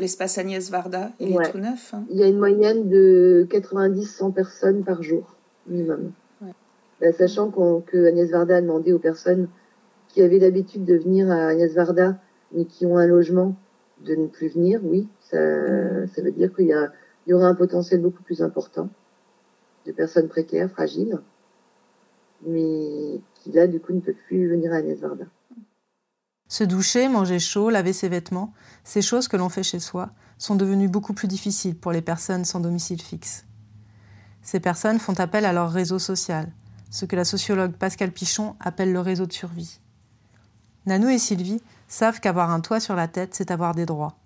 l'espace 0.01 0.38
Agnès 0.38 0.68
Varda. 0.70 1.12
Il 1.20 1.33
est 1.33 1.51
tout 1.53 1.59
neuf. 1.59 1.94
Hein. 1.94 2.05
Il 2.11 2.18
y 2.18 2.25
a 2.25 2.27
une 2.27 2.38
moyenne 2.38 2.88
de 2.88 3.47
90-100 3.51 4.33
personnes 4.33 4.83
par 4.83 5.03
jour, 5.03 5.37
minimum. 5.68 6.12
Bah, 7.01 7.12
sachant 7.12 7.51
que 7.51 8.09
Agnès 8.09 8.31
Varda 8.31 8.57
a 8.57 8.61
demandé 8.61 8.92
aux 8.92 8.99
personnes 8.99 9.49
qui 10.09 10.23
avaient 10.23 10.38
l'habitude 10.38 10.85
de 10.85 10.97
venir 10.97 11.31
à 11.31 11.49
Agnès 11.49 11.73
Varda, 11.73 12.16
mais 12.53 12.64
qui 12.64 12.87
ont 12.87 12.99
un 12.99 13.07
logement, 13.07 13.55
de 14.05 14.14
ne 14.14 14.27
plus 14.27 14.49
venir, 14.49 14.81
oui. 14.83 15.09
Ça, 15.20 15.38
mm. 15.38 16.09
ça 16.14 16.23
veut 16.23 16.33
dire 16.33 16.55
qu'il 16.55 16.66
y, 16.66 17.31
y 17.31 17.33
aura 17.33 17.47
un 17.47 17.55
potentiel 17.55 18.01
beaucoup 18.01 18.23
plus 18.23 18.42
important 18.42 18.88
de 19.87 19.92
personnes 19.92 20.29
précaires, 20.29 20.70
fragiles, 20.70 21.18
mais 22.47 23.20
qui 23.44 23.52
là, 23.52 23.66
du 23.66 23.78
coup, 23.78 23.92
ne 23.92 24.00
peuvent 24.00 24.14
plus 24.26 24.48
venir 24.48 24.72
à 24.72 24.76
Agnès. 24.76 24.98
Se 26.48 26.64
doucher, 26.64 27.09
manger 27.09 27.38
chaud, 27.38 27.68
laver 27.68 27.92
ses 27.92 28.09
vêtements, 28.09 28.54
ces 28.85 29.02
choses 29.02 29.28
que 29.28 29.37
l'on 29.37 29.50
fait 29.50 29.62
chez 29.62 29.80
soi, 29.80 30.11
sont 30.38 30.57
devenues 30.57 30.88
beaucoup 30.88 31.12
plus 31.12 31.28
difficiles 31.28 31.76
pour 31.76 31.92
les 31.92 32.00
personnes 32.00 32.46
sans 32.46 32.61
domicile 32.61 33.02
fixe. 33.02 33.44
Ces 34.42 34.61
personnes 34.61 34.98
font 34.98 35.18
appel 35.20 35.44
à 35.44 35.52
leur 35.52 35.70
réseau 35.70 35.98
social, 35.98 36.50
ce 36.90 37.04
que 37.04 37.16
la 37.16 37.24
sociologue 37.24 37.72
Pascal 37.72 38.12
Pichon 38.12 38.57
appelle 38.61 38.92
le 38.92 39.00
réseau 39.00 39.26
de 39.26 39.33
survie. 39.33 39.78
Nanou 40.87 41.09
et 41.09 41.18
Sylvie 41.18 41.62
savent 41.87 42.20
qu'avoir 42.20 42.50
un 42.50 42.61
toit 42.61 42.80
sur 42.80 42.94
la 42.94 43.09
tête, 43.09 43.35
c'est 43.35 43.50
avoir 43.50 43.74
des 43.74 43.87
droits. 43.87 44.16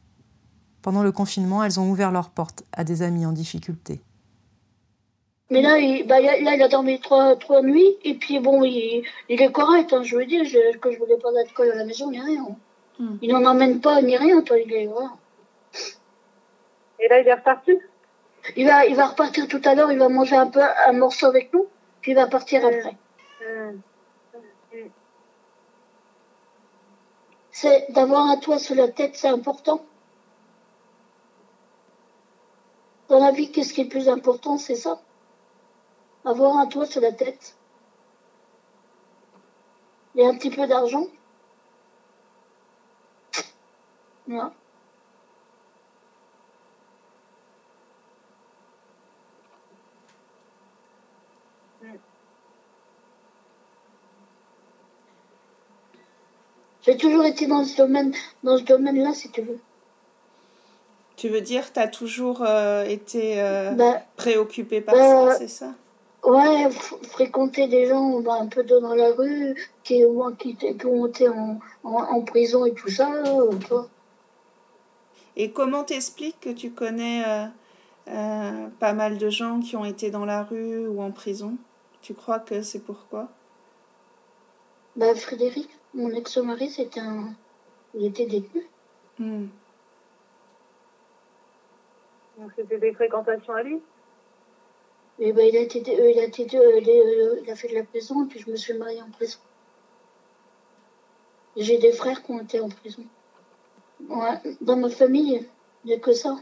Pendant 0.83 1.03
le 1.03 1.13
confinement, 1.13 1.65
elles 1.65 1.81
ont 1.81 1.91
ouvert 1.91 2.13
leurs 2.13 2.31
portes 2.31 2.63
à 2.73 2.85
des 2.85 3.03
amis 3.03 3.27
en 3.27 3.33
difficulté. 3.33 4.01
Mais 5.51 5.63
là, 5.63 5.79
il, 5.79 6.07
bah, 6.07 6.21
là, 6.21 6.37
il 6.37 6.63
a 6.63 6.69
dormi 6.69 7.01
trois, 7.01 7.35
trois 7.37 7.63
nuits, 7.63 7.97
et 8.05 8.15
puis 8.15 8.39
bon, 8.39 8.65
il, 8.65 9.03
il 9.31 9.41
est 9.41 9.51
correct, 9.51 9.93
hein, 9.95 10.03
je 10.03 10.17
veux 10.17 10.27
dire, 10.27 10.45
je, 10.45 10.77
que 10.77 10.91
je 10.91 10.99
voulais 10.99 11.17
pas 11.17 11.33
d'alcool 11.33 11.71
à 11.71 11.75
la 11.77 11.85
maison, 11.85 12.11
ni 12.11 12.21
rien. 12.21 12.47
Hmm. 12.99 13.17
Il 13.23 13.33
n'en 13.33 13.45
emmène 13.47 13.81
pas, 13.81 14.03
ni 14.03 14.17
rien, 14.17 14.43
toi, 14.43 14.59
il 14.59 14.71
est, 14.73 14.87
voilà. 14.87 15.13
Et 17.01 17.09
là, 17.09 17.21
il 17.21 17.29
est 17.29 17.35
reparti? 17.35 17.79
Il 18.57 18.67
va, 18.67 18.85
il 18.85 18.95
va 18.95 19.07
repartir 19.07 19.49
tout 19.49 19.61
à 19.65 19.75
l'heure, 19.75 19.91
il 19.91 19.99
va 19.99 20.09
manger 20.09 20.37
un 20.37 20.49
peu, 20.49 20.61
un 20.63 20.93
morceau 20.93 21.27
avec 21.27 21.53
nous, 21.55 21.67
puis 22.03 22.13
il 22.13 22.15
va 22.15 22.27
partir 22.27 22.65
après. 22.67 22.97
Hmm. 23.41 23.81
C'est 27.51 27.91
d'avoir 27.91 28.27
un 28.27 28.37
toit 28.37 28.59
sur 28.59 28.75
la 28.75 28.89
tête, 28.89 29.17
c'est 29.17 29.29
important? 29.29 29.85
Dans 33.09 33.19
la 33.19 33.33
vie, 33.33 33.51
qu'est-ce 33.51 33.73
qui 33.73 33.81
est 33.81 33.85
le 33.85 33.91
plus 33.91 34.09
important, 34.11 34.59
c'est 34.59 34.77
ça? 34.77 35.01
Avoir 36.29 36.59
un 36.59 36.67
toit 36.67 36.87
sur 36.87 37.01
la 37.01 37.13
tête 37.13 37.57
et 40.15 40.27
un 40.27 40.35
petit 40.35 40.51
peu 40.51 40.67
d'argent. 40.67 41.07
Voilà. 44.27 44.53
J'ai 56.83 56.97
toujours 56.97 57.25
été 57.25 57.47
dans 57.47 57.65
ce 57.65 57.77
domaine, 57.77 58.15
dans 58.43 58.57
ce 58.57 58.63
domaine-là, 58.63 59.13
si 59.13 59.31
tu 59.31 59.43
veux. 59.43 59.61
Tu 61.17 61.29
veux 61.29 61.43
dire, 61.43 61.71
tu 61.73 61.81
as 61.81 61.89
toujours 61.89 62.43
euh, 62.43 62.85
été 62.85 63.43
euh, 63.43 63.73
bah, 63.73 64.01
préoccupé 64.17 64.81
par 64.81 64.95
ça, 64.95 65.25
bah, 65.27 65.35
c'est 65.37 65.49
ça? 65.49 65.75
Ouais, 66.25 66.69
fréquenter 66.71 67.69
des 67.69 67.87
gens 67.87 68.21
bah, 68.21 68.39
un 68.41 68.47
peu 68.47 68.65
dans 68.65 68.95
la 68.95 69.13
rue, 69.13 69.55
qui, 69.85 70.03
qui, 70.39 70.57
qui 70.57 70.87
ont 70.87 71.07
été 71.07 71.29
en, 71.29 71.61
en, 71.85 72.23
prison 72.23 72.67
et 72.67 72.75
tout 72.75 72.91
ça. 72.91 73.11
Euh, 73.25 73.53
et 75.37 75.53
comment 75.53 75.85
t'expliques 75.85 76.41
que 76.41 76.51
tu 76.51 76.73
connais 76.73 77.23
euh, 77.25 77.47
euh, 78.09 78.69
pas 78.81 78.93
mal 78.93 79.19
de 79.19 79.31
gens 79.31 79.61
qui 79.61 79.77
ont 79.77 79.85
été 79.85 80.11
dans 80.11 80.25
la 80.25 80.43
rue 80.43 80.89
ou 80.89 81.01
en 81.01 81.13
prison? 81.13 81.57
Tu 82.03 82.13
crois 82.13 82.41
que 82.41 82.63
c'est 82.63 82.81
pourquoi? 82.81 83.29
Bah 84.97 85.15
Frédéric, 85.15 85.69
mon 85.95 86.11
ex-mari, 86.11 86.71
c'était 86.71 87.01
un... 87.01 87.33
il 87.95 88.07
était 88.07 88.27
détenu. 88.27 88.67
Hmm. 89.21 89.47
Donc 92.39 92.51
c'était 92.57 92.79
des 92.79 92.93
fréquentations 92.93 93.55
à 93.55 93.63
lui? 93.63 93.81
Et 95.21 95.33
ben, 95.33 95.47
il, 95.47 95.57
a 95.57 95.61
été, 95.61 95.81
euh, 95.81 96.11
il, 96.11 96.19
a 96.19 96.25
été, 96.25 96.47
euh, 96.57 96.81
euh, 96.81 97.41
il 97.43 97.51
a 97.51 97.57
fait 97.57 97.69
de 97.69 97.75
la 97.75 97.83
prison 97.83 98.25
et 98.25 98.29
puis 98.29 98.39
je 98.41 98.51
me 98.51 98.57
suis 98.57 98.75
mariée 98.75 99.03
en 99.03 99.11
prison. 99.11 99.39
J'ai 101.57 101.79
des 101.79 101.93
frères 101.93 102.23
qui 102.23 102.31
ont 102.31 102.41
été 102.41 102.61
en 102.61 102.69
prison. 102.69 103.05
Ouais, 104.09 104.41
dans 104.61 104.77
ma 104.77 104.91
famille, 104.91 105.45
il 105.85 105.89
n'y 105.89 105.95
a 105.95 105.99
que 105.99 106.13
ça. 106.13 106.37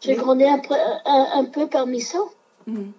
J'ai 0.00 0.16
grandi 0.16 0.44
un, 0.44 0.60
un, 1.06 1.26
un, 1.40 1.44
peu 1.46 1.66
parmi 1.66 2.00
ça. 2.00 2.18
Mmh. 2.66 2.90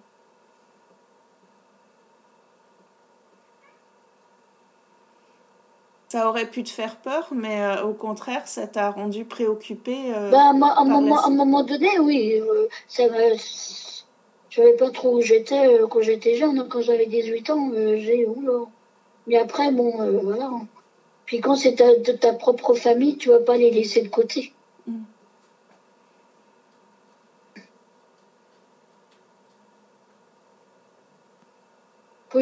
Ça 6.14 6.28
aurait 6.28 6.46
pu 6.46 6.62
te 6.62 6.68
faire 6.68 6.94
peur, 6.94 7.26
mais 7.32 7.60
euh, 7.60 7.82
au 7.82 7.92
contraire, 7.92 8.46
ça 8.46 8.68
t'a 8.68 8.92
rendu 8.92 9.24
préoccupé. 9.24 9.96
Euh, 10.14 10.30
bah, 10.30 10.44
à, 10.44 10.50
un 10.50 10.84
moment, 10.84 11.26
un 11.26 11.30
moment, 11.30 11.64
donné, 11.64 11.98
oui. 11.98 12.40
Euh, 12.40 12.68
ça 12.86 13.02
je 14.48 14.60
savais 14.60 14.76
pas 14.76 14.90
trop 14.90 15.16
où 15.16 15.20
j'étais 15.20 15.80
quand 15.90 16.02
j'étais 16.02 16.36
jeune. 16.36 16.68
Quand 16.68 16.82
j'avais 16.82 17.06
18 17.06 17.50
ans, 17.50 17.72
j'ai 17.74 18.26
oula. 18.26 18.66
Mais 19.26 19.38
après, 19.38 19.72
bon, 19.72 19.90
voilà. 20.22 20.52
Puis 21.26 21.40
quand 21.40 21.56
c'est 21.56 21.72
de 21.72 22.12
ta 22.12 22.32
propre 22.32 22.74
famille, 22.74 23.16
tu 23.16 23.30
vas 23.30 23.40
pas 23.40 23.56
les 23.56 23.72
laisser 23.72 24.02
de 24.02 24.08
côté. 24.08 24.52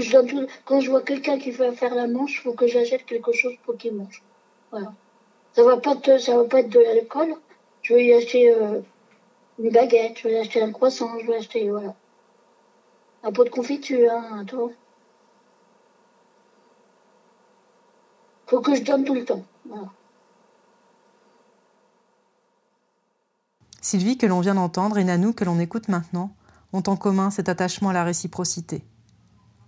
Je 0.01 0.47
quand 0.65 0.81
je 0.81 0.91
vois 0.91 1.03
quelqu'un 1.03 1.39
qui 1.39 1.51
veut 1.51 1.73
faire 1.73 1.95
la 1.95 2.07
manche, 2.07 2.35
il 2.37 2.41
faut 2.41 2.53
que 2.53 2.67
j'achète 2.67 3.05
quelque 3.05 3.33
chose 3.33 3.55
pour 3.65 3.77
qu'il 3.77 3.95
mange. 3.95 4.23
Voilà. 4.71 4.93
Ça 5.55 5.63
va 5.63 5.77
pas 5.77 5.97
ça 6.19 6.37
va 6.37 6.45
pas 6.45 6.61
être 6.61 6.71
de 6.71 6.81
l'alcool. 6.81 7.35
Je 7.83 7.95
vais 7.95 8.07
y 8.07 8.13
acheter 8.13 8.55
euh, 8.55 8.81
une 9.59 9.71
baguette, 9.71 10.19
je 10.19 10.29
vais 10.29 10.35
y 10.35 10.39
acheter 10.39 10.63
un 10.63 10.73
croissant, 10.73 11.19
je 11.21 11.27
vais 11.27 11.37
acheter 11.37 11.71
voilà. 11.71 11.95
Un 13.23 13.33
pot 13.33 13.45
de 13.45 13.51
confiture, 13.51 14.11
hein, 14.11 14.45
un. 14.53 14.69
Faut 18.47 18.61
que 18.61 18.75
je 18.75 18.83
donne 18.83 19.05
tout 19.05 19.15
le 19.15 19.25
temps. 19.25 19.45
Sylvie, 23.81 24.17
que 24.17 24.27
l'on 24.27 24.41
vient 24.41 24.55
d'entendre, 24.55 24.99
et 24.99 25.05
Nanou, 25.05 25.33
que 25.33 25.45
l'on 25.45 25.59
écoute 25.59 25.89
maintenant, 25.89 26.35
ont 26.73 26.83
en 26.87 26.97
commun 26.97 27.31
cet 27.31 27.49
attachement 27.49 27.91
à 27.91 27.93
la 27.93 28.05
réciprocité. 28.05 28.85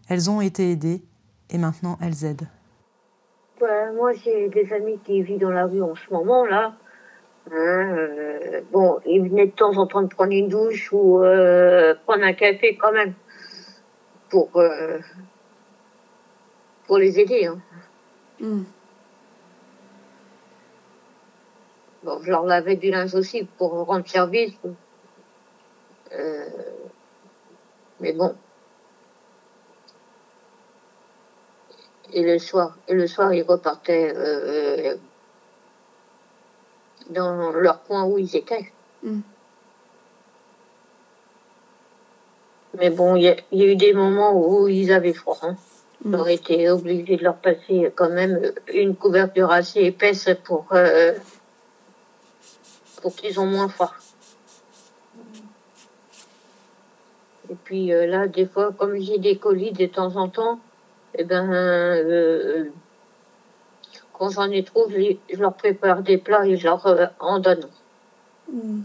Elles 0.09 0.31
ont 0.31 0.41
été 0.41 0.71
aidées 0.71 1.03
et 1.51 1.59
maintenant 1.59 1.99
elles 2.01 2.25
aident. 2.25 2.49
moi, 3.61 4.13
j'ai 4.13 4.49
des 4.49 4.73
amis 4.73 4.99
qui 5.05 5.23
vivent 5.23 5.41
dans 5.41 5.51
la 5.51 5.67
rue 5.67 5.83
en 5.83 5.95
ce 5.95 6.13
moment, 6.13 6.45
là. 6.45 6.75
Hein, 7.51 7.97
euh, 7.97 8.63
bon, 8.73 9.01
ils 9.05 9.29
venaient 9.29 9.47
de 9.47 9.51
temps 9.53 9.77
en 9.77 9.87
temps 9.87 10.03
de 10.03 10.09
prendre 10.09 10.33
une 10.33 10.49
douche 10.49 10.91
ou 10.93 11.23
euh, 11.23 11.95
prendre 12.07 12.25
un 12.25 12.33
café 12.33 12.77
quand 12.77 12.93
même 12.93 13.13
pour, 14.31 14.49
euh, 14.57 14.99
pour 16.87 16.97
les 16.99 17.21
aider. 17.21 17.47
Hein. 17.47 17.61
Hmm. 18.41 18.63
Bon, 22.03 22.19
je 22.23 22.31
leur 22.31 22.45
lavais 22.45 22.77
du 22.77 22.91
linge 22.91 23.15
aussi 23.15 23.45
pour 23.59 23.73
rendre 23.73 24.07
service. 24.09 24.59
mais 28.01 28.13
bon, 28.13 28.35
et 32.15 32.23
le 32.23 32.39
soir, 32.39 32.77
et 32.89 32.95
le 32.95 33.07
soir 33.07 33.35
ils 33.35 33.43
repartaient 33.43 34.13
euh, 34.17 34.95
dans 37.11 37.51
leur 37.51 37.83
coin 37.83 38.05
où 38.05 38.19
ils 38.19 38.37
étaient. 38.37 38.73
Mm. 39.03 39.21
Mais 42.79 42.91
bon, 42.91 43.17
il 43.17 43.23
y, 43.23 43.29
a 43.63 43.67
eu 43.67 43.77
des 43.77 43.93
moments 43.93 44.33
où 44.33 44.69
ils 44.69 44.93
avaient 44.93 45.13
froid. 45.13 45.39
Hein. 45.43 45.57
Mm. 46.05 46.17
Ils 46.27 46.31
été 46.31 46.71
obligés 46.71 47.17
de 47.17 47.25
leur 47.25 47.37
passer 47.37 47.93
quand 47.95 48.11
même 48.11 48.53
une 48.73 48.95
couverture 48.97 49.51
assez 49.51 49.81
épaisse 49.81 50.31
pour, 50.45 50.67
euh, 50.73 51.13
pour 53.03 53.15
qu'ils 53.15 53.39
ont 53.41 53.47
moins 53.47 53.69
froid. 53.69 53.93
Et 57.51 57.57
puis 57.65 57.93
euh, 57.93 58.07
là, 58.07 58.29
des 58.29 58.47
fois, 58.47 58.73
comme 58.73 58.99
j'ai 59.01 59.19
des 59.19 59.37
colis 59.37 59.73
de 59.73 59.87
temps 59.87 60.17
en 60.17 60.29
temps, 60.29 60.61
eh 61.17 61.25
ben, 61.25 61.51
euh, 61.53 62.65
quand 64.13 64.31
j'en 64.31 64.51
ai 64.51 64.65
trop, 64.65 64.89
je, 64.89 65.37
leur 65.37 65.55
prépare 65.55 66.03
des 66.03 66.19
plats 66.19 66.47
et 66.47 66.57
je 66.57 66.65
leur 66.65 66.87
euh, 66.87 67.07
en 67.21 67.39
donne. 67.39 67.69
Hmm. 68.51 68.83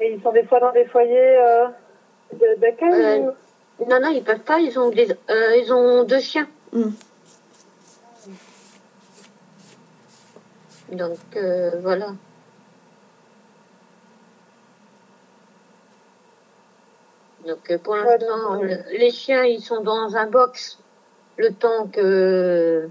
Et 0.00 0.14
ils 0.14 0.22
sont 0.22 0.32
des 0.32 0.44
fois 0.44 0.60
dans 0.60 0.72
des 0.72 0.84
foyers 0.84 1.36
euh, 1.38 1.68
d'accueil 2.58 3.22
Non, 3.88 4.00
non, 4.00 4.08
ils 4.10 4.22
peuvent 4.22 4.40
pas. 4.40 4.60
Ils 4.60 4.78
ont, 4.78 4.90
des, 4.90 5.10
euh, 5.30 5.56
ils 5.56 5.72
ont 5.72 6.04
deux 6.04 6.20
chiens. 6.20 6.48
Hmm. 6.72 6.90
Donc, 10.92 11.18
euh, 11.36 11.72
voilà. 11.80 12.12
Donc, 17.48 17.70
euh, 17.70 17.78
pour 17.78 17.96
l'instant, 17.96 18.60
le- 18.60 18.98
les 18.98 19.10
chiens, 19.10 19.42
ils 19.44 19.62
sont 19.62 19.80
dans 19.80 20.14
un 20.16 20.26
box 20.26 20.78
le 21.38 21.50
temps 21.52 21.86
que. 21.88 22.88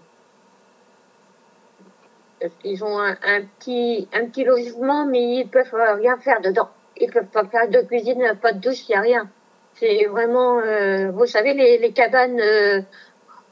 Qu'ils 2.61 2.83
ont 2.83 2.99
un, 2.99 3.15
un 3.23 3.41
petit, 3.41 4.07
un 4.13 4.25
petit 4.25 4.43
logement, 4.43 5.05
mais 5.05 5.21
ils 5.37 5.47
peuvent 5.47 5.73
euh, 5.73 5.93
rien 5.93 6.17
faire 6.17 6.41
dedans. 6.41 6.69
Ils 6.99 7.11
peuvent 7.11 7.25
pas 7.25 7.45
faire 7.45 7.67
de 7.69 7.81
cuisine, 7.81 8.33
pas 8.41 8.51
de 8.53 8.59
douche, 8.59 8.87
il 8.89 8.91
n'y 8.91 8.95
a 8.97 9.01
rien. 9.01 9.29
C'est 9.75 10.05
vraiment, 10.05 10.59
euh, 10.59 11.11
vous 11.11 11.25
savez, 11.27 11.53
les, 11.53 11.77
les 11.77 11.91
cabanes, 11.91 12.39
euh, 12.39 12.81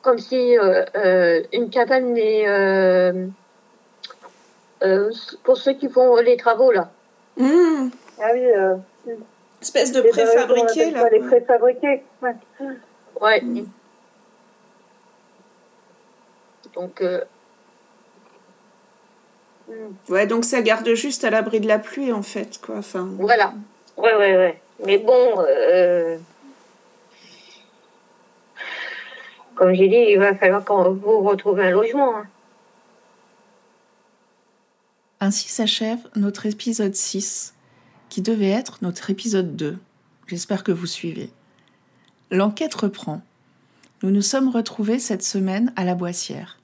comme 0.01 0.17
si 0.17 0.57
euh, 0.57 0.85
euh, 0.95 1.43
une 1.53 1.69
cabane, 1.69 2.13
mais 2.13 2.47
euh, 2.47 3.27
euh, 4.83 5.11
pour 5.43 5.57
ceux 5.57 5.73
qui 5.73 5.89
font 5.89 6.15
les 6.17 6.37
travaux, 6.37 6.71
là. 6.71 6.89
Hmm. 7.37 7.89
Ah 8.19 8.29
oui, 8.33 8.45
euh, 8.55 8.75
Espèce 9.65 9.91
de 9.91 10.01
les- 10.01 10.09
préfabriqué, 10.09 10.85
on 10.85 10.89
appelle 10.89 10.93
là. 10.93 11.09
Les 11.11 11.19
préfabriqués, 11.19 12.03
ouais. 12.21 12.35
Ouais. 13.19 13.43
Donc, 16.75 17.01
euh, 17.01 17.23
Ouais, 20.09 20.27
donc 20.27 20.45
ça 20.45 20.61
garde 20.61 20.87
juste 20.93 21.23
à 21.23 21.31
l'abri 21.31 21.59
de 21.59 21.67
la 21.67 21.79
pluie, 21.79 22.13
en 22.13 22.21
fait, 22.21 22.59
quoi. 22.61 22.75
Enfin, 22.77 23.09
Voilà. 23.17 23.53
Ouais, 23.97 24.13
ouais, 24.15 24.37
ouais. 24.37 24.61
Mais 24.85 24.99
bon, 24.99 25.39
euh, 25.39 26.17
comme 29.55 29.73
j'ai 29.73 29.87
dit, 29.87 29.95
il 30.09 30.19
va 30.19 30.35
falloir 30.35 30.63
qu'on 30.63 30.91
vous 30.91 31.21
retrouve 31.21 31.59
un 31.59 31.71
logement. 31.71 32.15
hein. 32.17 32.27
Ainsi 35.21 35.49
s'achève 35.49 35.97
notre 36.15 36.45
épisode 36.45 36.93
6, 36.93 37.54
devait 38.21 38.49
être 38.49 38.79
notre 38.81 39.09
épisode 39.09 39.55
2. 39.55 39.77
J'espère 40.27 40.63
que 40.63 40.71
vous 40.71 40.87
suivez. 40.87 41.31
L'enquête 42.31 42.73
reprend. 42.73 43.21
Nous 44.03 44.11
nous 44.11 44.21
sommes 44.21 44.49
retrouvés 44.49 44.99
cette 44.99 45.23
semaine 45.23 45.71
à 45.75 45.83
la 45.83 45.95
Boissière. 45.95 46.59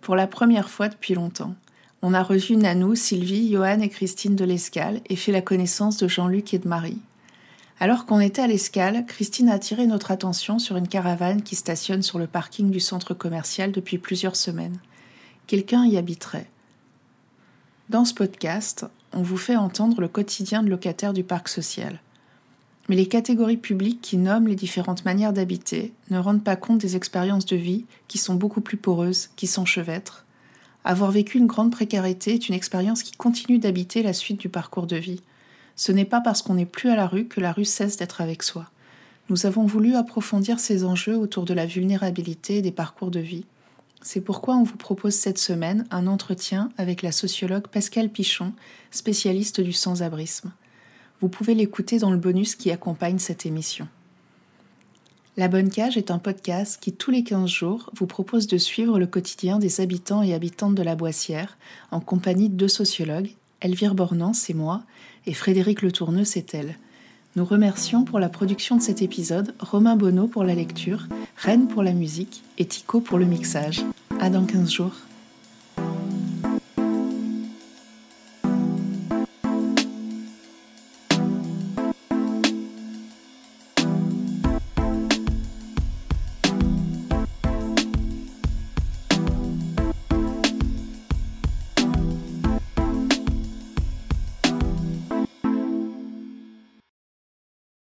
Pour 0.00 0.16
la 0.16 0.26
première 0.26 0.70
fois 0.70 0.88
depuis 0.88 1.14
longtemps. 1.14 1.54
On 2.02 2.14
a 2.14 2.22
revu 2.22 2.56
Nanou, 2.56 2.94
Sylvie, 2.94 3.50
Johan 3.50 3.80
et 3.80 3.88
Christine 3.88 4.36
de 4.36 4.44
l'Escale 4.44 5.00
et 5.08 5.16
fait 5.16 5.32
la 5.32 5.40
connaissance 5.40 5.96
de 5.96 6.08
Jean-Luc 6.08 6.54
et 6.54 6.58
de 6.58 6.68
Marie. 6.68 7.00
Alors 7.80 8.06
qu'on 8.06 8.20
était 8.20 8.42
à 8.42 8.46
l'Escale, 8.46 9.04
Christine 9.06 9.48
a 9.48 9.54
attiré 9.54 9.86
notre 9.86 10.10
attention 10.10 10.58
sur 10.58 10.76
une 10.76 10.88
caravane 10.88 11.42
qui 11.42 11.56
stationne 11.56 12.02
sur 12.02 12.18
le 12.18 12.26
parking 12.26 12.70
du 12.70 12.80
centre 12.80 13.12
commercial 13.12 13.72
depuis 13.72 13.98
plusieurs 13.98 14.36
semaines. 14.36 14.78
Quelqu'un 15.46 15.84
y 15.84 15.96
habiterait. 15.96 16.48
Dans 17.88 18.04
ce 18.04 18.14
podcast, 18.14 18.86
on 19.16 19.22
vous 19.22 19.38
fait 19.38 19.56
entendre 19.56 20.02
le 20.02 20.08
quotidien 20.08 20.62
de 20.62 20.68
locataires 20.68 21.14
du 21.14 21.24
parc 21.24 21.48
social. 21.48 22.00
Mais 22.88 22.96
les 22.96 23.08
catégories 23.08 23.56
publiques 23.56 24.02
qui 24.02 24.18
nomment 24.18 24.46
les 24.46 24.54
différentes 24.54 25.06
manières 25.06 25.32
d'habiter 25.32 25.94
ne 26.10 26.18
rendent 26.18 26.44
pas 26.44 26.54
compte 26.54 26.82
des 26.82 26.96
expériences 26.96 27.46
de 27.46 27.56
vie 27.56 27.86
qui 28.08 28.18
sont 28.18 28.34
beaucoup 28.34 28.60
plus 28.60 28.76
poreuses, 28.76 29.30
qui 29.34 29.46
s'enchevêtrent. 29.46 30.24
Avoir 30.84 31.10
vécu 31.10 31.38
une 31.38 31.46
grande 31.46 31.72
précarité 31.72 32.34
est 32.34 32.48
une 32.48 32.54
expérience 32.54 33.02
qui 33.02 33.12
continue 33.12 33.58
d'habiter 33.58 34.02
la 34.02 34.12
suite 34.12 34.38
du 34.38 34.50
parcours 34.50 34.86
de 34.86 34.96
vie. 34.96 35.22
Ce 35.76 35.92
n'est 35.92 36.04
pas 36.04 36.20
parce 36.20 36.42
qu'on 36.42 36.54
n'est 36.54 36.66
plus 36.66 36.90
à 36.90 36.96
la 36.96 37.06
rue 37.06 37.26
que 37.26 37.40
la 37.40 37.52
rue 37.52 37.64
cesse 37.64 37.96
d'être 37.96 38.20
avec 38.20 38.42
soi. 38.42 38.66
Nous 39.30 39.46
avons 39.46 39.64
voulu 39.64 39.96
approfondir 39.96 40.60
ces 40.60 40.84
enjeux 40.84 41.16
autour 41.16 41.44
de 41.44 41.54
la 41.54 41.66
vulnérabilité 41.66 42.60
des 42.60 42.70
parcours 42.70 43.10
de 43.10 43.20
vie. 43.20 43.46
C'est 44.08 44.20
pourquoi 44.20 44.54
on 44.54 44.62
vous 44.62 44.76
propose 44.76 45.14
cette 45.14 45.36
semaine 45.36 45.84
un 45.90 46.06
entretien 46.06 46.70
avec 46.78 47.02
la 47.02 47.10
sociologue 47.10 47.66
Pascale 47.66 48.08
Pichon, 48.08 48.52
spécialiste 48.92 49.60
du 49.60 49.72
sans-abrisme. 49.72 50.52
Vous 51.20 51.28
pouvez 51.28 51.56
l'écouter 51.56 51.98
dans 51.98 52.12
le 52.12 52.16
bonus 52.16 52.54
qui 52.54 52.70
accompagne 52.70 53.18
cette 53.18 53.46
émission. 53.46 53.88
La 55.36 55.48
Bonne 55.48 55.70
Cage 55.70 55.96
est 55.96 56.12
un 56.12 56.20
podcast 56.20 56.78
qui, 56.80 56.92
tous 56.92 57.10
les 57.10 57.24
15 57.24 57.50
jours, 57.50 57.90
vous 57.96 58.06
propose 58.06 58.46
de 58.46 58.58
suivre 58.58 59.00
le 59.00 59.08
quotidien 59.08 59.58
des 59.58 59.80
habitants 59.80 60.22
et 60.22 60.34
habitantes 60.34 60.76
de 60.76 60.84
la 60.84 60.94
Boissière 60.94 61.58
en 61.90 61.98
compagnie 61.98 62.48
de 62.48 62.54
deux 62.54 62.68
sociologues, 62.68 63.34
Elvire 63.60 63.96
Bornan, 63.96 64.34
c'est 64.34 64.54
moi, 64.54 64.84
et 65.26 65.34
Frédéric 65.34 65.82
Le 65.82 65.90
Tourneux, 65.90 66.24
c'est 66.24 66.54
elle. 66.54 66.76
Nous 67.36 67.44
remercions 67.44 68.02
pour 68.02 68.18
la 68.18 68.30
production 68.30 68.76
de 68.76 68.80
cet 68.80 69.02
épisode 69.02 69.54
Romain 69.60 69.94
Bonneau 69.94 70.26
pour 70.26 70.42
la 70.42 70.54
lecture, 70.54 71.06
Rennes 71.36 71.68
pour 71.68 71.82
la 71.82 71.92
musique 71.92 72.42
et 72.56 72.64
Tico 72.64 73.00
pour 73.00 73.18
le 73.18 73.26
mixage. 73.26 73.82
À 74.20 74.30
dans 74.30 74.46
15 74.46 74.70
jours. 74.70 75.05